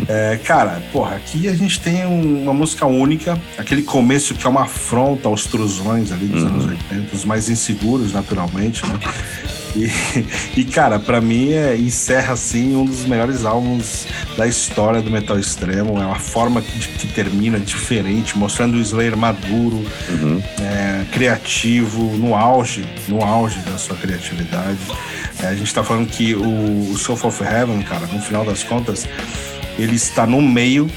É, 0.09 0.39
cara, 0.45 0.83
porra, 0.93 1.17
aqui 1.17 1.49
a 1.49 1.55
gente 1.55 1.81
tem 1.81 2.05
uma 2.05 2.53
música 2.53 2.87
única, 2.87 3.41
aquele 3.59 3.83
começo 3.83 4.35
que 4.35 4.47
é 4.47 4.51
uma 4.51 4.63
afronta 4.63 5.29
aos 5.29 5.47
trusões 5.47 6.13
ali 6.13 6.27
dos 6.27 6.43
uhum. 6.43 6.49
anos 6.49 6.67
80, 6.67 7.17
os 7.17 7.25
mais 7.25 7.49
inseguros, 7.49 8.13
naturalmente, 8.13 8.87
né? 8.87 8.99
E, 9.75 9.91
e 10.61 10.65
cara, 10.65 10.99
para 10.99 11.21
mim 11.21 11.53
é, 11.53 11.77
encerra 11.77 12.35
assim 12.35 12.75
um 12.75 12.85
dos 12.85 13.05
melhores 13.05 13.45
álbuns 13.45 14.07
da 14.37 14.47
história 14.47 15.01
do 15.01 15.11
metal 15.11 15.39
extremo. 15.39 15.99
É 16.01 16.07
uma 16.07 16.19
forma 16.19 16.61
que, 16.61 16.79
que 16.89 17.07
termina 17.09 17.59
diferente, 17.59 18.37
mostrando 18.37 18.77
o 18.77 18.81
Slayer 18.81 19.17
maduro, 19.17 19.85
uhum. 20.09 20.43
é, 20.61 21.05
criativo, 21.13 22.17
no 22.17 22.35
auge, 22.35 22.85
no 23.09 23.23
auge 23.23 23.59
da 23.61 23.79
sua 23.79 23.97
criatividade. 23.97 24.79
É, 25.43 25.47
a 25.49 25.55
gente 25.55 25.73
tá 25.73 25.83
falando 25.83 26.09
que 26.09 26.35
o, 26.35 26.91
o 26.91 26.99
Soul 26.99 27.19
of 27.25 27.43
Heaven, 27.43 27.83
cara, 27.83 28.07
no 28.07 28.21
final 28.21 28.45
das 28.45 28.63
contas, 28.63 29.07
ele 29.79 29.97
está 29.97 30.27
no 30.27 30.43
meio 30.43 30.91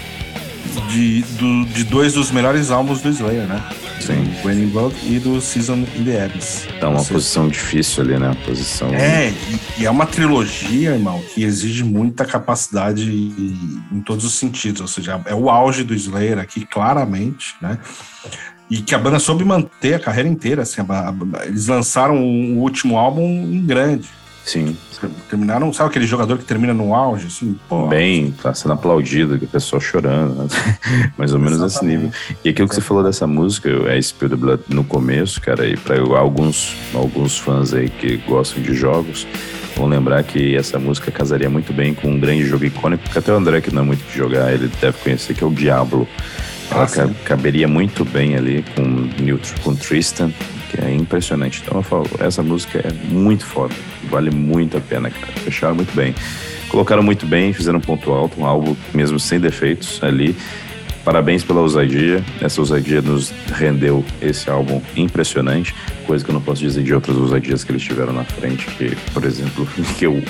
de, 0.89 1.21
do, 1.37 1.65
de 1.65 1.83
dois 1.83 2.13
dos 2.13 2.31
melhores 2.31 2.71
álbuns 2.71 3.01
do 3.01 3.09
Slayer, 3.09 3.47
né? 3.47 3.63
Sim. 4.07 4.33
Raining 4.43 4.67
Blood 4.67 4.95
e 5.03 5.19
do 5.19 5.39
Season 5.39 5.85
in 5.95 6.03
the 6.03 6.25
Abyss. 6.25 6.67
Então, 6.75 6.91
uma 6.91 6.99
seja, 6.99 7.13
posição 7.13 7.47
difícil 7.47 8.03
ali, 8.03 8.17
né? 8.17 8.35
Posição. 8.45 8.93
É, 8.93 9.29
e, 9.29 9.81
e, 9.81 9.85
é 9.85 9.91
uma 9.91 10.05
trilogia, 10.05 10.91
irmão, 10.91 11.21
que 11.33 11.43
exige 11.43 11.83
muita 11.83 12.25
capacidade 12.25 13.09
em, 13.09 13.81
em 13.91 14.01
todos 14.01 14.25
os 14.25 14.33
sentidos. 14.33 14.81
Ou 14.81 14.87
seja, 14.87 15.21
é 15.25 15.33
o 15.33 15.49
auge 15.49 15.83
do 15.83 15.93
Slayer 15.93 16.37
aqui, 16.37 16.65
claramente, 16.65 17.55
né? 17.61 17.77
E 18.69 18.81
que 18.81 18.95
a 18.95 18.97
banda 18.97 19.19
soube 19.19 19.45
manter 19.45 19.95
a 19.95 19.99
carreira 19.99 20.27
inteira. 20.27 20.63
Assim, 20.63 20.81
a, 20.81 21.09
a, 21.09 21.45
eles 21.45 21.67
lançaram 21.67 22.21
o 22.21 22.59
último 22.59 22.97
álbum 22.97 23.23
em 23.23 23.65
grande. 23.65 24.09
Sim. 24.45 24.75
Terminaram, 25.29 25.71
sabe 25.73 25.89
aquele 25.89 26.05
jogador 26.05 26.37
que 26.37 26.45
termina 26.45 26.73
no 26.73 26.93
auge, 26.93 27.27
assim? 27.27 27.57
Pô, 27.67 27.87
Bem, 27.87 28.31
tá 28.31 28.53
sendo 28.53 28.73
aplaudido, 28.73 29.37
que 29.37 29.45
o 29.45 29.47
pessoal 29.47 29.81
chorando, 29.81 30.43
né? 30.43 30.47
mais 31.17 31.33
ou 31.33 31.39
menos 31.39 31.59
nesse 31.59 31.83
nível. 31.83 32.11
E 32.43 32.49
aquilo 32.49 32.67
que 32.67 32.75
você 32.75 32.81
falou 32.81 33.03
dessa 33.03 33.27
música, 33.27 33.69
é 33.89 34.01
Spill 34.01 34.29
the 34.29 34.35
Blood 34.35 34.63
no 34.69 34.83
começo, 34.83 35.41
cara, 35.41 35.67
e 35.67 35.75
para 35.75 35.99
alguns, 36.17 36.75
alguns 36.93 37.37
fãs 37.37 37.73
aí 37.73 37.89
que 37.89 38.17
gostam 38.17 38.61
de 38.61 38.73
jogos, 38.73 39.27
vão 39.75 39.87
lembrar 39.87 40.23
que 40.23 40.55
essa 40.55 40.79
música 40.79 41.11
casaria 41.11 41.49
muito 41.49 41.73
bem 41.73 41.93
com 41.93 42.09
um 42.09 42.19
grande 42.19 42.45
jogo 42.45 42.65
icônico, 42.65 43.09
que 43.09 43.17
até 43.17 43.31
o 43.31 43.35
André, 43.35 43.61
que 43.61 43.73
não 43.73 43.81
é 43.81 43.85
muito 43.85 44.03
de 44.05 44.17
jogar, 44.17 44.53
ele 44.53 44.69
deve 44.79 44.97
conhecer, 44.99 45.33
que 45.33 45.43
é 45.43 45.47
o 45.47 45.51
Diablo. 45.51 46.07
Ela 46.71 46.85
ah, 46.85 47.25
caberia 47.25 47.67
muito 47.67 48.05
bem 48.05 48.35
ali 48.35 48.63
com, 48.75 49.09
com 49.63 49.75
Tristan, 49.75 50.31
que 50.69 50.83
é 50.83 50.93
impressionante. 50.93 51.61
Então 51.63 51.77
eu 51.77 51.83
falo, 51.83 52.09
essa 52.19 52.41
música 52.41 52.79
é 52.79 52.91
muito 53.11 53.45
foda, 53.45 53.73
vale 54.13 54.29
muito 54.29 54.77
a 54.77 54.79
pena, 54.79 55.09
cara. 55.09 55.33
Fecharam 55.33 55.75
muito 55.75 55.93
bem. 55.95 56.13
Colocaram 56.69 57.03
muito 57.03 57.25
bem, 57.25 57.51
fizeram 57.51 57.79
um 57.79 57.81
ponto 57.81 58.11
alto, 58.11 58.39
um 58.39 58.45
álbum 58.45 58.75
mesmo 58.93 59.19
sem 59.19 59.39
defeitos 59.39 59.99
ali. 60.03 60.35
Parabéns 61.03 61.43
pela 61.43 61.59
ousadia. 61.59 62.23
Essa 62.39 62.61
ousadia 62.61 63.01
nos 63.01 63.33
rendeu 63.53 64.05
esse 64.21 64.49
álbum 64.49 64.81
impressionante, 64.95 65.75
coisa 66.05 66.23
que 66.23 66.31
eu 66.31 66.33
não 66.33 66.41
posso 66.41 66.61
dizer 66.61 66.83
de 66.83 66.93
outras 66.93 67.17
ousadias 67.17 67.63
que 67.63 67.71
eles 67.71 67.83
tiveram 67.83 68.13
na 68.13 68.23
frente, 68.23 68.65
que, 68.77 68.95
por 69.11 69.25
exemplo, 69.25 69.67
que 69.97 70.05
eu 70.05 70.23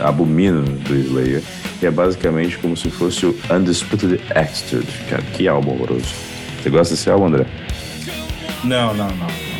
abomino 0.00 0.62
do 0.62 0.94
Slayer, 0.94 1.42
que 1.80 1.86
é 1.86 1.90
basicamente 1.90 2.58
como 2.58 2.76
se 2.76 2.90
fosse 2.90 3.26
o 3.26 3.34
Undisputed 3.50 4.20
Attitude. 4.34 4.86
Cara, 5.08 5.22
que 5.22 5.48
álbum 5.48 5.72
horroroso. 5.72 6.12
Você 6.62 6.68
gosta 6.68 6.94
desse 6.94 7.08
álbum, 7.08 7.26
André? 7.26 7.46
Não, 8.64 8.92
não, 8.94 9.08
não 9.08 9.54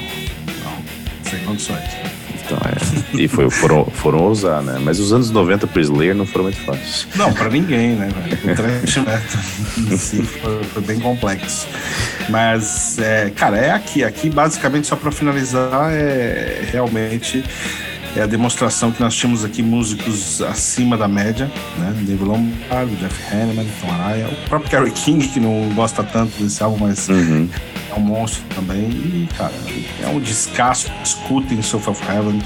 sem 1.35 1.45
condições. 1.45 2.24
Então, 2.45 2.59
é. 2.65 3.23
E 3.23 3.29
foi, 3.29 3.49
foram, 3.51 3.85
foram 3.87 4.21
ousar, 4.21 4.63
né? 4.63 4.79
Mas 4.81 4.99
os 4.99 5.13
anos 5.13 5.31
90 5.31 5.67
pro 5.67 5.81
Slayer 5.81 6.15
não 6.15 6.27
foram 6.27 6.45
muito 6.45 6.61
fáceis. 6.61 7.07
Não, 7.17 7.33
pra 7.33 7.49
ninguém, 7.49 7.91
né? 7.91 8.09
O 8.45 8.55
trash 8.55 8.97
metal 8.99 9.93
em 9.93 9.97
si 9.97 10.23
foi, 10.23 10.65
foi, 10.65 10.83
bem 10.83 11.01
complexo. 11.01 11.67
Mas, 12.29 12.99
é, 12.99 13.31
cara, 13.31 13.57
é 13.57 13.71
aqui. 13.71 14.05
Aqui, 14.05 14.29
basicamente, 14.29 14.87
só 14.87 14.97
pra 14.97 15.11
finalizar, 15.11 15.91
é 15.93 16.69
realmente 16.71 17.43
é 18.17 18.23
a 18.23 18.27
demonstração 18.27 18.93
que 18.93 19.01
nós 19.01 19.15
tínhamos 19.15 19.45
aqui 19.45 19.61
músicos 19.61 20.41
acima 20.43 20.97
da 20.97 21.09
média, 21.09 21.51
né? 21.79 21.95
Dave 22.03 22.25
Lombardo, 22.25 22.95
Jeff 22.97 23.35
Hanneman, 23.35 23.67
Tom 23.81 23.91
Araya, 23.93 24.29
o 24.29 24.49
próprio 24.49 24.71
Kerry 24.71 24.91
King, 24.93 25.27
que 25.27 25.41
não 25.41 25.73
gosta 25.75 26.05
tanto 26.05 26.41
desse 26.43 26.63
álbum, 26.63 26.87
mas 26.87 27.09
uhum 27.09 27.49
é 27.95 27.99
um 27.99 28.03
monstro 28.03 28.43
também. 28.55 28.89
E, 28.91 29.29
cara, 29.37 29.53
é 30.03 30.09
um 30.09 30.19
descasso. 30.21 30.91
Escutem 31.03 31.63
Soul 31.63 31.83
of 31.87 32.03
Heaven, 32.05 32.43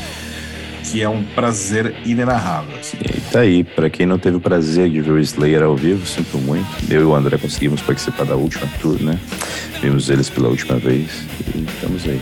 que 0.84 1.02
é 1.02 1.08
um 1.08 1.22
prazer 1.22 1.94
inenarrável. 2.04 2.76
Assim. 2.78 2.96
E 3.02 3.20
tá 3.32 3.40
aí, 3.40 3.64
pra 3.64 3.90
quem 3.90 4.06
não 4.06 4.18
teve 4.18 4.36
o 4.36 4.40
prazer 4.40 4.90
de 4.90 5.00
ver 5.00 5.12
o 5.12 5.18
Slayer 5.18 5.62
ao 5.62 5.76
vivo, 5.76 6.06
sinto 6.06 6.38
muito. 6.38 6.66
Eu 6.88 7.00
e 7.02 7.04
o 7.04 7.14
André 7.14 7.38
conseguimos 7.38 7.80
participar 7.80 8.24
da 8.24 8.36
última 8.36 8.66
tour, 8.80 9.00
né? 9.02 9.18
Vimos 9.80 10.10
eles 10.10 10.28
pela 10.28 10.48
última 10.48 10.78
vez 10.78 11.24
e 11.54 11.64
estamos 11.64 12.04
aí. 12.04 12.20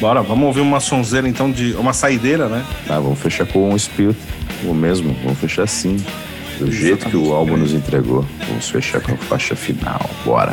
Bora, 0.00 0.20
vamos 0.20 0.46
ouvir 0.46 0.60
uma 0.60 0.80
sonzeira 0.80 1.28
então 1.28 1.50
de. 1.50 1.74
uma 1.74 1.92
saideira, 1.92 2.48
né? 2.48 2.64
Ah, 2.88 2.98
vamos 2.98 3.20
fechar 3.20 3.46
com 3.46 3.72
um 3.72 3.78
Spirit, 3.78 4.18
o 4.64 4.74
mesmo, 4.74 5.14
vamos 5.22 5.38
fechar 5.38 5.62
assim. 5.62 5.96
Do 6.58 6.68
Exatamente. 6.68 6.76
jeito 6.76 7.08
que 7.08 7.16
o 7.16 7.32
álbum 7.32 7.56
nos 7.56 7.72
entregou. 7.72 8.24
Vamos 8.48 8.68
fechar 8.68 9.00
com 9.00 9.12
a 9.12 9.16
faixa 9.16 9.54
final. 9.54 10.10
Bora! 10.24 10.52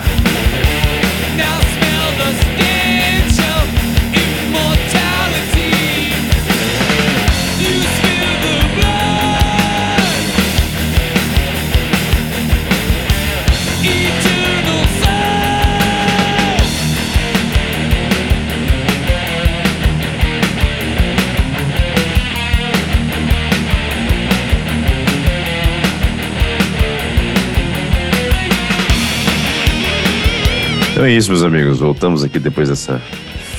Então 30.99 31.07
é 31.07 31.13
isso, 31.13 31.29
meus 31.29 31.43
amigos. 31.43 31.79
Voltamos 31.79 32.25
aqui 32.25 32.37
depois 32.37 32.67
dessa 32.67 33.01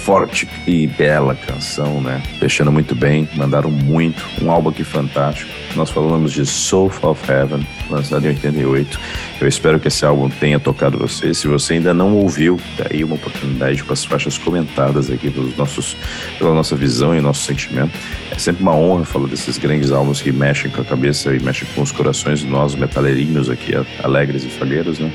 forte 0.04 0.46
e 0.66 0.86
bela 0.86 1.34
canção, 1.34 1.98
né? 1.98 2.22
Fechando 2.38 2.70
muito 2.70 2.94
bem, 2.94 3.26
mandaram 3.34 3.70
muito. 3.70 4.22
Um 4.42 4.50
álbum 4.50 4.68
aqui 4.68 4.84
fantástico. 4.84 5.50
Nós 5.74 5.88
falamos 5.88 6.32
de 6.32 6.44
Soul 6.44 6.92
of 7.00 7.32
Heaven, 7.32 7.66
lançado 7.88 8.26
em 8.26 8.28
88. 8.28 9.00
Eu 9.40 9.48
espero 9.48 9.80
que 9.80 9.88
esse 9.88 10.04
álbum 10.04 10.28
tenha 10.28 10.60
tocado 10.60 10.98
você. 10.98 11.32
Se 11.32 11.48
você 11.48 11.74
ainda 11.74 11.94
não 11.94 12.14
ouviu, 12.14 12.60
tá 12.76 12.88
aí 12.90 13.02
uma 13.02 13.14
oportunidade 13.14 13.82
com 13.84 13.92
as 13.94 14.04
faixas 14.04 14.36
comentadas 14.36 15.10
aqui 15.10 15.30
pelos 15.30 15.56
nossos, 15.56 15.96
pela 16.36 16.52
nossa 16.52 16.76
visão 16.76 17.16
e 17.16 17.22
nosso 17.22 17.46
sentimento. 17.46 17.98
É 18.30 18.38
sempre 18.38 18.62
uma 18.62 18.74
honra 18.74 19.06
falar 19.06 19.28
desses 19.28 19.56
grandes 19.56 19.92
álbuns 19.92 20.20
que 20.20 20.30
mexem 20.30 20.70
com 20.70 20.82
a 20.82 20.84
cabeça 20.84 21.34
e 21.34 21.40
mexem 21.40 21.66
com 21.74 21.80
os 21.80 21.90
corações 21.90 22.40
de 22.40 22.46
nós, 22.46 22.74
metaleirinhos 22.74 23.48
aqui, 23.48 23.72
alegres 24.02 24.44
e 24.44 24.48
falheiros, 24.48 24.98
né? 24.98 25.10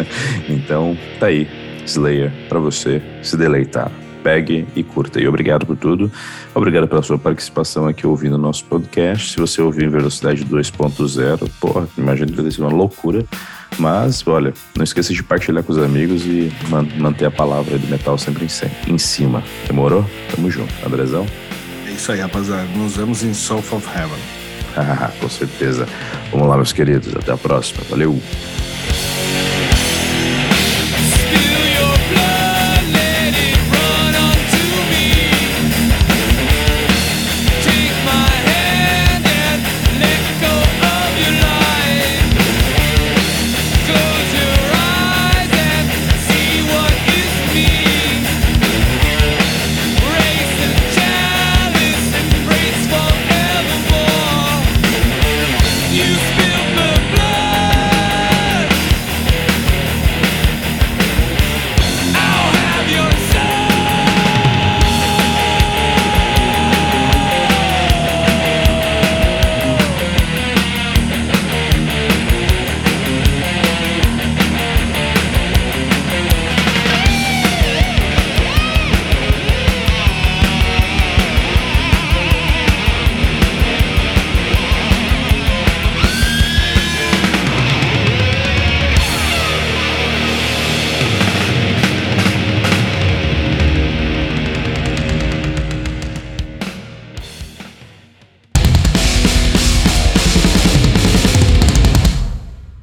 então, 0.48 0.96
tá 1.20 1.26
aí 1.26 1.46
Slayer 1.86 2.32
para 2.48 2.58
você 2.58 3.00
se 3.22 3.36
deleitar. 3.36 3.90
Pegue 4.22 4.66
e 4.74 4.82
curta. 4.82 5.20
E 5.20 5.28
obrigado 5.28 5.64
por 5.64 5.76
tudo. 5.76 6.10
Obrigado 6.54 6.88
pela 6.88 7.02
sua 7.02 7.16
participação 7.16 7.86
aqui 7.86 8.06
ouvindo 8.06 8.34
o 8.34 8.38
nosso 8.38 8.64
podcast. 8.64 9.32
Se 9.32 9.38
você 9.38 9.62
ouvir 9.62 9.84
em 9.84 9.88
velocidade 9.88 10.44
2.0, 10.44 11.48
porra, 11.60 11.88
imagina 11.96 12.30
que 12.30 12.36
deve 12.36 12.50
ser 12.50 12.62
uma 12.62 12.72
loucura. 12.72 13.24
Mas, 13.78 14.26
olha, 14.26 14.52
não 14.74 14.82
esqueça 14.82 15.12
de 15.12 15.22
partilhar 15.22 15.62
com 15.62 15.72
os 15.72 15.78
amigos 15.78 16.24
e 16.24 16.52
man 16.68 16.86
manter 16.98 17.26
a 17.26 17.30
palavra 17.30 17.78
do 17.78 17.86
metal 17.86 18.18
sempre 18.18 18.46
em, 18.46 18.92
em 18.92 18.98
cima. 18.98 19.44
Demorou? 19.66 20.04
Tamo 20.34 20.50
junto. 20.50 20.72
Andrezão? 20.84 21.26
É 21.86 21.92
isso 21.92 22.10
aí, 22.10 22.20
rapaziada. 22.20 22.64
Nos 22.76 22.96
vemos 22.96 23.22
em 23.22 23.32
Soul 23.32 23.60
of 23.60 23.86
Heaven. 23.94 24.18
com 25.20 25.28
certeza. 25.28 25.86
Vamos 26.32 26.48
lá, 26.48 26.56
meus 26.56 26.72
queridos. 26.72 27.14
Até 27.14 27.32
a 27.32 27.36
próxima. 27.36 27.82
Valeu! 27.88 28.18